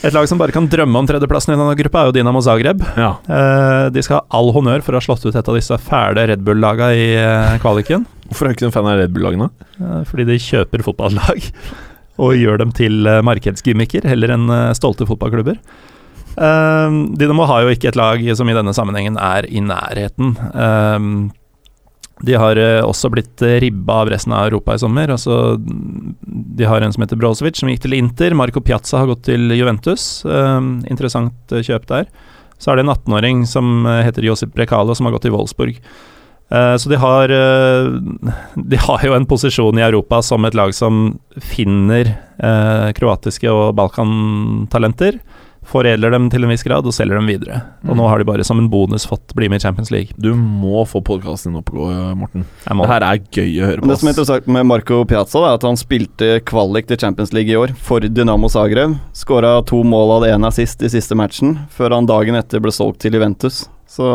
[0.00, 2.80] Et lag som bare kan drømme om tredjeplassen i denne gruppa, er jo Dinamo Zagreb.
[2.96, 3.10] Ja.
[3.28, 6.24] Eh, de skal ha all honnør for å ha slått ut et av disse fæle
[6.30, 8.06] Red Bull-laga i eh, kvaliken.
[8.30, 9.50] Hvorfor er du ikke en fan av Red Bull-lagene?
[10.08, 11.44] Fordi de kjøper fotballag
[12.24, 15.58] og gjør dem til markedsgimmicker heller enn stolte fotballklubber.
[17.20, 20.36] Dinamo har jo ikke et lag som i denne sammenhengen er i nærheten.
[22.26, 25.12] De har eh, også blitt eh, ribba av resten av Europa i sommer.
[25.14, 28.36] Altså, de har en som heter Brozovic, som gikk til Inter.
[28.36, 30.22] Marco Piazza har gått til Juventus.
[30.28, 32.10] Um, interessant kjøp der.
[32.60, 35.80] Så er det en 18-åring som heter Josip Brekalo, som har gått til Wolfsburg.
[36.50, 37.88] Uh, Så de har uh,
[38.58, 42.10] De har jo en posisjon i Europa som et lag som finner
[42.42, 45.20] uh, kroatiske og balkantalenter,
[45.70, 47.60] foredler dem til en viss grad og selger dem videre.
[47.86, 50.16] Og nå har de bare som en bonus fått bli med i Champions League.
[50.18, 52.46] Du må få podkasten din opp å gå, Morten.
[52.66, 53.90] Det her er gøy å høre på.
[53.90, 57.52] det som er interessant med Marco Piazza, er at han spilte kvalik til Champions League
[57.52, 58.98] i år for Dynamo Zagreb.
[59.16, 62.74] Skåra to mål av det ene assist i siste matchen, før han dagen etter ble
[62.74, 63.64] solgt til Juventus.
[63.90, 64.10] Så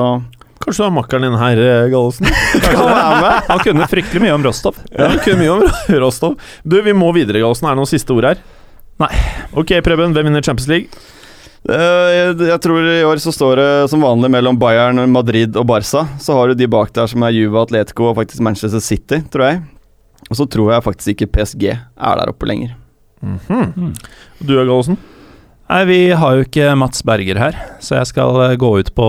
[0.65, 2.25] Kanskje du har makkeren din her, eh, Gallosen?
[2.63, 3.41] han.
[3.51, 4.79] Han kunne fryktelig mye om Rostov.
[4.89, 5.65] Ja, han kunne mye om
[6.03, 6.39] Rostov.
[6.63, 7.67] Du, vi må videre, Gallosen.
[7.67, 8.39] Er det noen siste ord her?
[9.03, 9.11] Nei.
[9.53, 10.15] Ok, Preben.
[10.15, 11.03] Hvem vinner Champions League?
[11.65, 15.65] Eh, jeg, jeg tror i år så står det som vanlig mellom Bayern, Madrid og
[15.69, 16.03] Barca.
[16.21, 19.47] Så har du de bak der som er Juve, Atletico og faktisk Manchester City, tror
[19.49, 19.63] jeg.
[20.29, 22.75] Og så tror jeg faktisk ikke PSG er der oppe lenger.
[23.25, 23.93] Mhm.
[24.45, 24.97] Du, Gallosen?
[25.65, 29.07] Nei, vi har jo ikke Mats Berger her, så jeg skal eh, gå ut på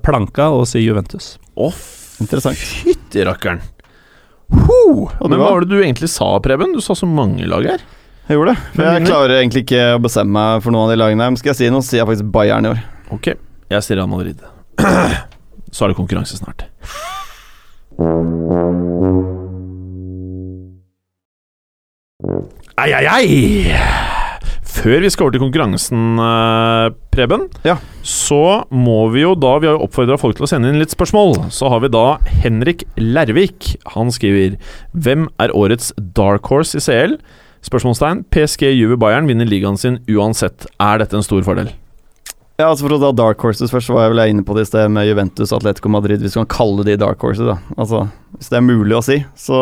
[0.00, 1.34] planka og si Juventus.
[1.60, 1.68] Å,
[2.24, 2.56] Interessant.
[2.56, 3.60] fytti rakkeren.
[4.64, 5.10] Ho!
[5.28, 6.72] Men hva var det du egentlig sa, Preben?
[6.72, 7.84] Du sa så mange lag her.
[8.30, 8.60] Jeg gjorde det.
[8.76, 11.26] For jeg klarer egentlig ikke å bestemme meg for noen av de lagene.
[11.32, 12.82] Men skal jeg si noe, sier jeg faktisk Bayern i år.
[13.16, 13.32] Ok,
[13.74, 14.38] jeg sier Real Madrid.
[15.74, 16.62] Så er det konkurranse snart.
[22.80, 23.26] Ai, ai, ai!
[24.70, 27.76] Før vi skal over til konkurransen, eh, Preben, Ja.
[28.02, 30.94] så må vi jo da Vi har jo oppfordra folk til å sende inn litt
[30.94, 31.50] spørsmål.
[31.50, 33.76] Så har vi da Henrik Lervik.
[33.94, 34.56] Han skriver
[34.94, 37.18] Hvem er årets dark horse i CL?
[37.66, 38.24] Spørsmålstegn.
[38.32, 40.66] PSG, Juve, Bayern vinner ligaen sin uansett.
[40.80, 41.72] Er dette en stor fordel?
[42.60, 44.66] Ja, altså For å ta Dark Horses først, så var jeg vel inne på det
[44.66, 47.46] i sted med Juventus Atletico Madrid, hvis man kan kalle de Dark Horses.
[47.48, 48.02] da Altså,
[48.36, 49.60] Hvis det er mulig å si, så,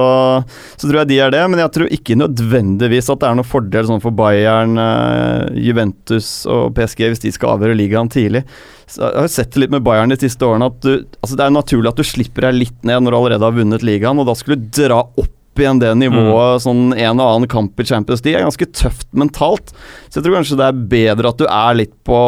[0.74, 1.44] så tror jeg de er det.
[1.53, 6.32] Men jeg tror ikke nødvendigvis at det er noen fordel sånn for Bayern, eh, Juventus
[6.51, 8.42] og PSG hvis de skal avgjøre ligaen tidlig.
[8.90, 10.92] Så jeg har sett det litt med Bayern de siste årene at du,
[11.22, 13.86] altså det er naturlig at du slipper deg litt ned når du allerede har vunnet
[13.86, 15.34] ligaen, og da skulle du dra opp
[15.65, 19.73] igjen det nivået sånn en og annen kamp i Champions League er ganske tøft mentalt.
[20.09, 22.19] Så jeg tror kanskje det er bedre at du er litt på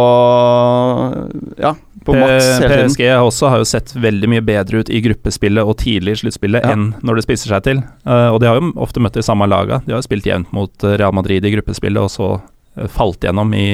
[1.60, 1.74] Ja,
[2.04, 2.86] på maks hele.
[2.88, 6.64] PSG også har jo sett veldig mye bedre ut i gruppespillet og tidlig i sluttspillet
[6.64, 6.72] Ja.
[6.74, 7.82] enn når det spisser seg til.
[8.08, 9.82] Uh, og de har jo ofte møtt de samme laga.
[9.86, 12.30] De har jo spilt jevnt mot eh, Real Madrid i gruppespillet, og så
[12.76, 13.66] eh, falt gjennom i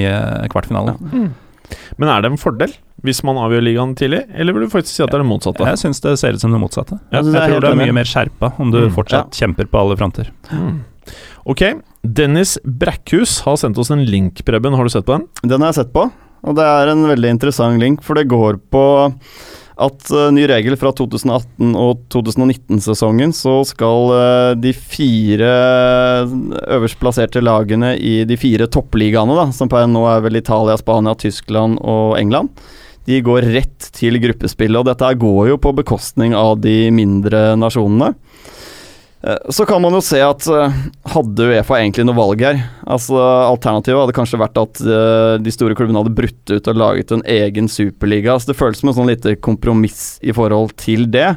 [0.53, 1.33] kvartfinalen.
[1.99, 2.75] Men er det en fordel
[3.07, 5.67] hvis man avgjør ligaen tidlig, eller vil du faktisk si at det er det motsatte?
[5.69, 6.97] Jeg syns det ser ut som det motsatte.
[7.13, 8.95] Ja, Jeg synes Jeg tror det er mye mer skjerpa om du Mm.
[8.97, 10.31] fortsatt kjemper på alle fronter.
[10.51, 10.81] Mm.
[11.47, 11.63] Ok,
[12.03, 14.75] Dennis Brekkhus har sendt oss en link, Preben.
[14.75, 15.29] Har du sett på den?
[15.47, 16.11] Den har jeg sett på,
[16.43, 18.83] og det er en veldig interessant link, for det går på
[19.77, 25.51] at uh, ny regel fra 2018- og 2019-sesongen, så skal uh, de fire
[26.77, 31.17] øverst plasserte lagene i de fire toppligaene, da, som per nå er vel Italia, Spania,
[31.21, 32.55] Tyskland og England,
[33.07, 38.15] de går rett til gruppespillet, og dette går jo på bekostning av de mindre nasjonene.
[39.25, 40.75] Eh, Så kan man jo se at eh,
[41.15, 42.61] hadde Uefa egentlig noe valg her?
[42.85, 47.15] Altså Alternativet hadde kanskje vært at eh, de store klubbene hadde brutt ut og laget
[47.15, 48.37] en egen superliga.
[48.39, 51.33] Så det føles som en sånn lite kompromiss i forhold til det.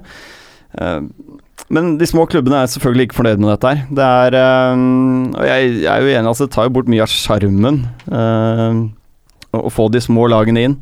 [1.70, 3.82] Men de små klubbene er selvfølgelig ikke fornøyd med dette her.
[3.98, 7.82] Det er Og jeg, er jo enig, altså det tar jo bort mye av sjarmen
[9.50, 10.76] å få de små lagene inn.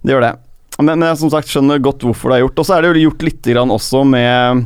[0.00, 0.32] Det gjør det.
[0.78, 2.62] Men, men jeg som sagt skjønner godt hvorfor det er gjort.
[2.62, 4.64] Og så er det jo gjort litt grann også med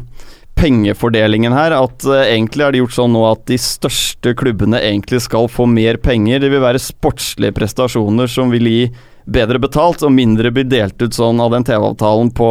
[0.61, 1.74] pengefordelingen her.
[1.76, 5.66] At uh, egentlig er det gjort sånn nå at de største klubbene egentlig skal få
[5.70, 6.42] mer penger.
[6.42, 8.84] Det vil være sportslige prestasjoner som vil gi
[9.30, 12.50] bedre betalt, og mindre blir delt ut sånn av den TV-avtalen på,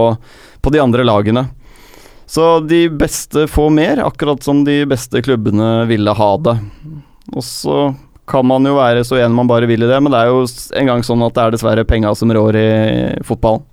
[0.61, 1.47] på de andre lagene.
[2.29, 6.59] Så de beste får mer, akkurat som de beste klubbene ville ha det.
[7.33, 7.79] Og så
[8.29, 10.43] kan man jo være så enig man bare vil i det, men det er jo
[10.77, 12.69] en gang sånn at det er dessverre penga som rår i
[13.25, 13.65] fotballen.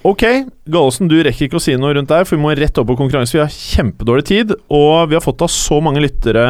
[0.00, 0.22] Ok,
[0.64, 2.94] Gallosen, du rekker ikke å si noe rundt der, for vi må rett opp på
[2.96, 3.34] konkurranse.
[3.34, 6.44] Vi har kjempedårlig tid, og vi har fått av så mange lyttere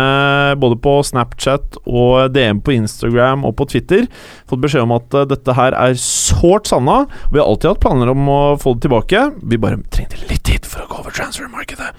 [0.62, 4.06] både på Snapchat og DM på Instagram og på Twitter.
[4.46, 7.02] Fått beskjed om at eh, dette her er sårt sanna.
[7.34, 9.26] Vi har alltid hatt planer om å få det tilbake.
[9.42, 11.90] Vi bare trengte litt tid for å gå over transfermarkedet.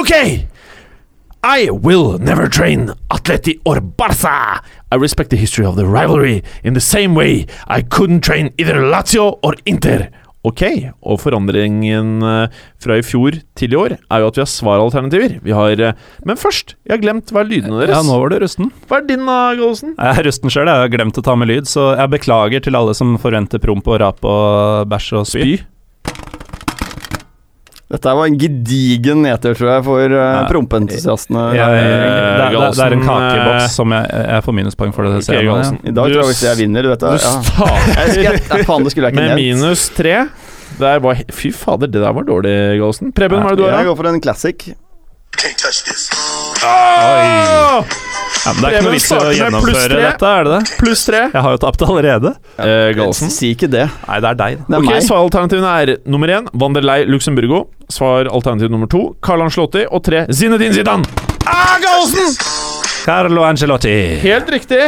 [0.00, 0.16] Ok!
[1.44, 4.64] I will never train Atleti or Barca.
[4.90, 8.80] I respect the history of the rivalry in the same way I couldn't train either
[8.80, 10.08] Lazio or Inter.
[10.46, 10.62] Ok,
[11.02, 15.38] og forandringen eh, fra i fjor til i år er jo at vi har svaralternativer.
[15.42, 17.96] Vi har eh, Men først, jeg har glemt hva er lydene deres.
[17.96, 18.70] Ja, nå var du rusten.
[18.86, 19.96] Hva er din, da, Gallosen?
[19.96, 22.78] Jeg er rusten sjøl, jeg har glemt å ta med lyd, så jeg beklager til
[22.78, 25.42] alle som forventer promp og rap og bæsj og spy.
[25.42, 25.56] Spy.
[27.86, 30.40] Dette var en gedigen nedtur, tror jeg, for uh, Ja.
[30.50, 31.44] prompeentusiastene.
[31.54, 35.06] Det, er, det, er, det er en eh, kakeboks som jeg, jeg får minuspoeng for.
[35.06, 35.60] det, det ser jeg nå, ja.
[35.62, 35.78] Gallosen.
[35.86, 37.20] I dag tror jeg hvis jeg vinner, du vet Du det.
[37.22, 37.36] Ja.
[37.46, 40.16] starter det skulle jeg ikke med minus tre.
[40.76, 43.14] Det er bare, fy fader, det der var dårlig, Gallosen.
[43.14, 43.78] Preben, hva er det du har?
[43.78, 44.66] Jeg går for en classic.
[45.36, 46.10] Can't touch this.
[46.66, 48.05] Åh!
[48.44, 50.76] Ja, men det er ikke noe vits i å gjennomføre dette, er det det?
[50.82, 51.22] Pluss tre.
[51.32, 52.34] Jeg har jo tapt allerede.
[52.62, 53.32] Eh, Gallosen.
[53.34, 53.86] Si ikke det.
[54.06, 54.60] Nei, det er deg.
[54.68, 55.02] Det er Ok, meg.
[55.08, 57.64] Svaralternativene er nummer én Vanderlei Luxemburgo.
[57.92, 59.86] Svaralternativ nummer to Carl Ancelotti.
[59.90, 61.04] Og tre Zinedine Zidane.
[61.46, 62.32] Ah, Galsen!
[63.06, 63.92] Carlo Angelotti.
[64.22, 64.80] Helt riktig.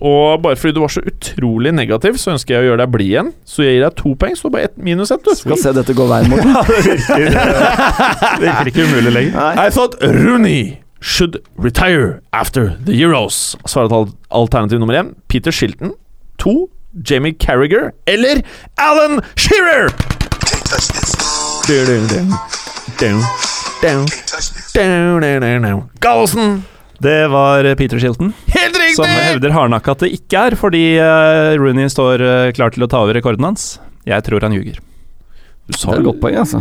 [0.00, 3.08] Og bare fordi du var så utrolig negativ, så ønsker jeg å gjøre deg blid
[3.10, 3.30] igjen.
[3.44, 5.34] Så jeg gir deg to poeng, så bare ett minus ett, du.
[5.36, 6.54] Skal se dette gå veien, Morten.
[8.38, 9.34] Det virker ikke umulig lenger.
[9.34, 9.66] Nei.
[9.66, 10.60] I thought Rooney
[11.00, 13.56] should retire after the Euros.
[13.66, 13.92] Svaret
[14.30, 15.92] alternativ nummer én Peter Shilton.
[16.38, 16.68] To
[17.04, 17.92] Jamie Carragher.
[18.06, 18.42] Eller
[18.76, 19.88] Alan Shearer!
[19.90, 21.14] Can't touch this.
[21.68, 22.28] Down, down,
[22.98, 23.20] down,
[23.82, 24.72] down, Touch this.
[24.72, 25.82] down, down, down, down.
[26.00, 26.62] Gallosen!
[26.98, 28.96] Det var Peter Shilton, Helt riktig!
[28.96, 32.88] som hevder hardnakka at det ikke er, fordi eh, Rooney står eh, klar til å
[32.90, 33.76] ta over rekorden hans.
[34.08, 34.80] Jeg tror han ljuger.
[35.68, 36.58] Du Det er et godt poeng, altså.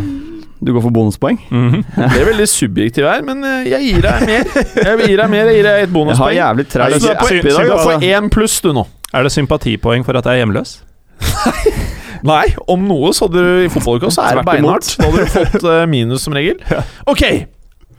[0.63, 1.37] Du går for bonuspoeng?
[1.51, 1.83] Mhm.
[1.95, 4.47] Det er veldig subjektiv her, men eh, jeg gir deg mer.
[4.57, 6.33] Jeg gir deg mer, jeg gir deg et bonuspoeng.
[6.33, 8.87] Jeg har jævlig treig du er på, én pluss, du nå.
[9.13, 10.79] Er det sympatipoeng for at jeg er hjemløs?
[12.27, 14.89] Nei, om noe så hadde du i fotballuka, så er det beinhardt.
[14.97, 16.57] Da hadde du fått eh, minus som regel.
[17.05, 17.23] Ok.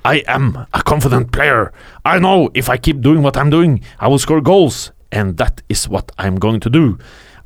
[0.09, 1.71] I am a confident player.
[2.05, 4.91] I know if I keep doing what I'm doing, I will score goals.
[5.13, 6.99] And that is what I'm going to do.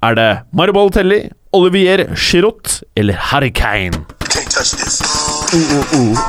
[0.02, 4.04] Er det Mario Balotelli, Olivier Giroud eller Harry Kane?
[4.62, 4.98] Can't touch this.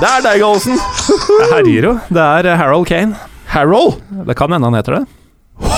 [0.02, 0.78] Det er deg, Gallosen.
[0.78, 1.92] Det herjer jo.
[2.10, 3.14] Det er eh, Harold Kane.
[3.54, 4.00] Harold.
[4.26, 5.04] Det kan hende han heter det.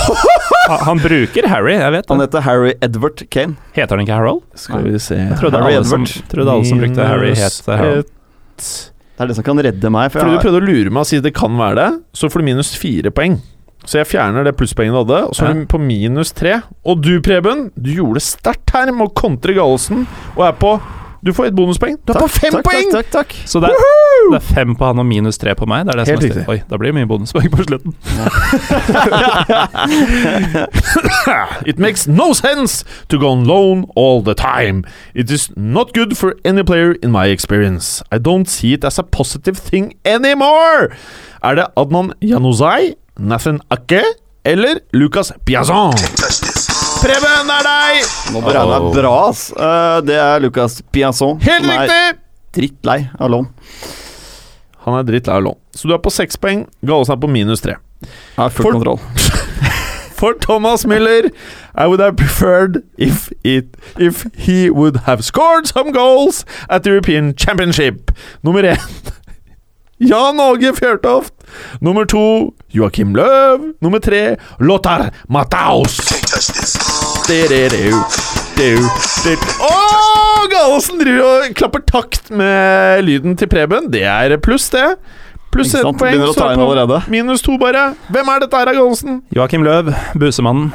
[0.66, 3.54] Han, han bruker Harry, jeg vet Han heter Harry Edward Kane.
[3.76, 4.40] Heter han ikke Harold?
[4.58, 6.30] Skal vi se Jeg trodde Harry alle, som, Edward.
[6.32, 8.08] trodde alle som brukte Harry, het Harold.
[8.56, 10.08] Det er det som kan redde meg.
[10.10, 11.86] For Fordi du prøvde å lure meg og si det kan være det,
[12.18, 13.36] så får du minus fire poeng.
[13.86, 15.60] Så jeg fjerner det plusspoenget du hadde, og så er Ja.
[15.60, 16.56] du på minus tre.
[16.82, 20.02] Og du, Preben, du gjorde det sterkt her med å kontre Gallosen,
[20.34, 20.72] og er på
[21.26, 21.96] Du får et bonuspoeng.
[22.06, 22.90] Du er på fem takk, poeng!
[22.92, 23.48] Takk, takk, takk.
[23.50, 23.80] Så det er,
[24.30, 25.86] det er fem på han og minus tre på meg?
[25.88, 26.44] Det er det Helt som er riktig.
[26.52, 27.92] Oi, da blir det mye bonuspoeng på slutten.
[31.70, 34.84] It makes no sense to go on loan all the time.
[35.14, 38.02] It is not good for any player in my experience.
[38.12, 40.94] I don't see it as a positive thing anymore.
[41.42, 44.02] Er det Adnan Januzaj, Nathan Akke
[44.44, 45.92] eller Lucas Piazon?
[47.02, 48.06] Preben, det er deg!
[48.34, 49.42] Nå beregner jeg bra, ass.
[49.52, 51.38] Eh, det er Lucas Piazon.
[51.44, 52.22] Helt riktig!
[52.56, 53.50] drittlei av lån.
[54.86, 55.58] Han er drittlei av lån.
[55.76, 56.62] Så du er på seks poeng.
[56.88, 57.74] Gallosen er på minus tre.
[58.00, 59.00] Jeg har full For- kontroll.
[60.16, 61.28] For Thomas Miller,
[61.76, 66.90] I would have preferred if it if he would have scored some goals at the
[66.94, 68.10] European Championship.
[68.42, 68.80] Nummer én
[70.00, 71.34] Jan Åge Fjørtoft.
[71.80, 73.72] Nummer to Joakim Løv.
[73.84, 75.98] Nummer tre Lothar Mataus.
[79.60, 79.66] Å.
[79.66, 83.90] Åh, Gallosen driver og klapper takt med lyden til Preben.
[83.92, 84.96] Det er pluss, det.
[85.52, 86.16] Pluss ett poeng.
[87.12, 87.90] Minus to, bare.
[88.12, 89.20] Hvem er dette her, Gallosen?
[89.36, 90.72] Joakim Løv, busemannen.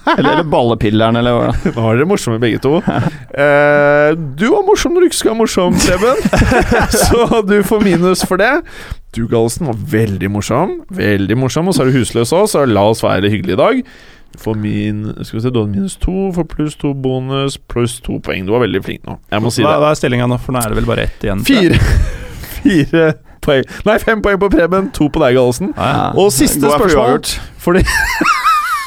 [0.18, 1.48] Eller, eller ballepilleren, eller hva.
[1.74, 2.78] Nå var dere morsomme begge to.
[2.80, 6.22] Eh, du var morsom når du ikke skal være morsom, Preben.
[7.04, 8.48] så du får minus for det.
[9.14, 10.78] Du, Galsen, var veldig morsom.
[10.94, 13.82] Veldig morsom, og så er du husløs òg, så la oss være hyggelige i dag.
[14.30, 17.98] Du får min Skal vi se, du hadde minus to, for pluss to bonus, pluss
[18.04, 18.46] to poeng.
[18.46, 19.18] Du var veldig flink nå.
[19.30, 19.82] Jeg må si Hva, det.
[19.84, 21.42] hva er stillinga nå, for nå er det vel bare ett igjen?
[21.46, 21.80] Fire
[22.60, 23.10] Fire
[23.42, 25.74] poeng Nei, fem poeng på Preben, to på deg, Gallosen.
[25.76, 26.06] Ja, ja.
[26.20, 27.26] Og siste for spørsmål
[27.60, 28.30] Fordi for de,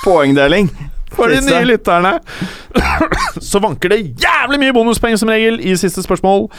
[0.04, 0.72] Poengdeling.
[1.16, 2.20] For de nye lytterne.
[3.52, 6.50] Så vanker det jævlig mye bonuspenger som regel i siste spørsmål.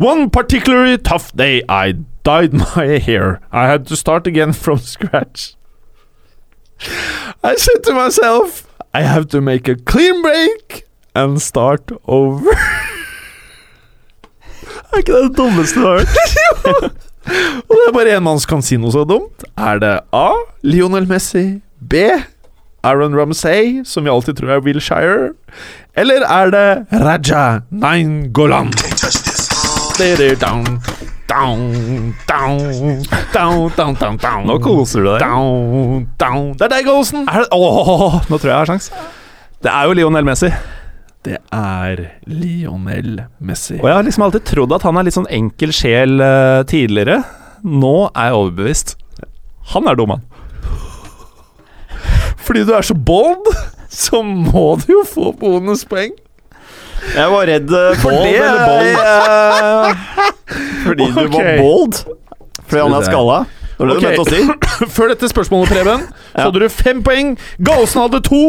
[0.00, 1.92] One particularly tough day I
[2.24, 3.40] dyed my hair.
[3.52, 5.54] I had to start again from scratch.
[7.42, 10.84] I said to myself, I have to make a clean break
[11.14, 12.40] and start over.
[14.94, 16.92] er ikke det det dummeste du har hørt?
[17.68, 19.46] Og det er bare én mann som kan si noe så dumt.
[19.56, 20.28] Er det A.
[20.62, 21.62] Lionel Messi?
[21.80, 22.02] B.
[22.84, 25.32] Aaron Ramsay, som vi alltid tror er Wilshire?
[25.96, 26.66] Eller er det
[27.00, 28.72] Raja Nangolan?
[28.76, 29.20] Can't touch.
[29.94, 30.80] Down,
[31.28, 34.46] down, down, down, down, down, down.
[34.46, 35.22] Nå koser du deg.
[35.22, 36.48] Down, down.
[36.58, 37.24] Det er deg, Olsen!
[37.30, 38.90] Er det, åh, nå tror jeg jeg har sjans.
[39.64, 40.50] Det er jo Lionel Messi.
[41.24, 43.78] Det er Lionel Messi.
[43.80, 47.22] Og jeg har liksom alltid trodd at han er litt sånn enkel sjel eh, tidligere.
[47.64, 48.96] Nå er jeg overbevist.
[49.72, 50.26] Han er dum, han.
[52.44, 53.48] Fordi du er så bold,
[54.04, 56.12] så må du jo få bonuspoeng.
[57.14, 58.38] Jeg var redd eh, for Bold det.
[58.40, 58.94] eller bold?
[59.02, 59.90] eh,
[60.86, 61.98] fordi du var bold.
[62.64, 63.38] Fordi han er skalla.
[63.74, 64.00] Det var det Ok.
[64.00, 64.40] du mente å si.
[64.96, 66.44] Før dette spørsmålet, Preben, så Ja.
[66.48, 67.32] hadde du fem poeng.
[67.62, 68.42] Galsen hadde to.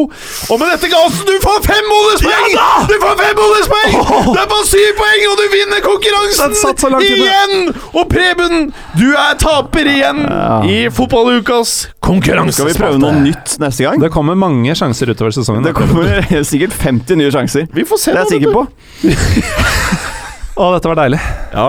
[0.52, 2.52] Og med dette, Galsen, du får fem bonuspoeng!
[2.90, 3.96] du får fem bonuspoeng!
[4.36, 7.74] Det er bare syv poeng, og du vinner konkurransen så igjen!
[7.94, 10.62] Og Preben, du er taper igjen Ja.
[10.64, 12.54] i Fotballukas konkurranse.
[12.62, 14.00] Skal vi prøve noe nytt neste gang?
[14.02, 15.64] Det kommer mange sjanser utover sesongen.
[15.66, 16.22] Det kommer
[16.52, 17.68] sikkert 50 nye sjanser.
[17.74, 18.12] Vi får se.
[18.12, 18.68] Det er jeg sikker på.
[20.56, 21.20] Å, dette var deilig.
[21.51, 21.66] Ja.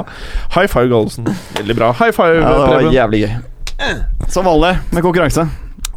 [0.55, 1.27] High five, Gallosen.
[1.57, 1.89] Veldig bra.
[1.99, 2.93] High five, Ja, det var Preben.
[2.95, 3.33] jævlig gøy.
[4.31, 5.47] Som vanlig med konkurranse.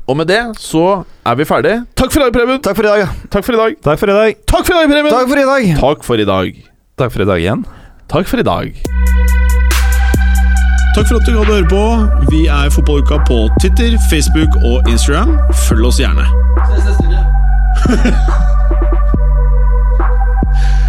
[0.10, 1.76] Og med det så er vi ferdig.
[1.96, 2.62] Takk for i dag, Preben.
[2.66, 3.00] Takk for i dag.
[3.04, 3.10] ja.
[3.30, 3.76] Takk for i dag.
[3.86, 4.36] Takk for i dag.
[4.50, 5.12] Takk for i dag, Preben.
[5.14, 5.68] Takk for i dag.
[5.84, 6.56] Takk for i dag.
[6.98, 7.66] Takk for i dag igjen.
[8.10, 8.74] Takk for i dag.
[10.96, 11.84] Takk for at du gadd å høre på.
[12.34, 15.38] Vi er Fotballuka på Twitter, Facebook og Instagram.
[15.70, 16.26] Følg oss gjerne.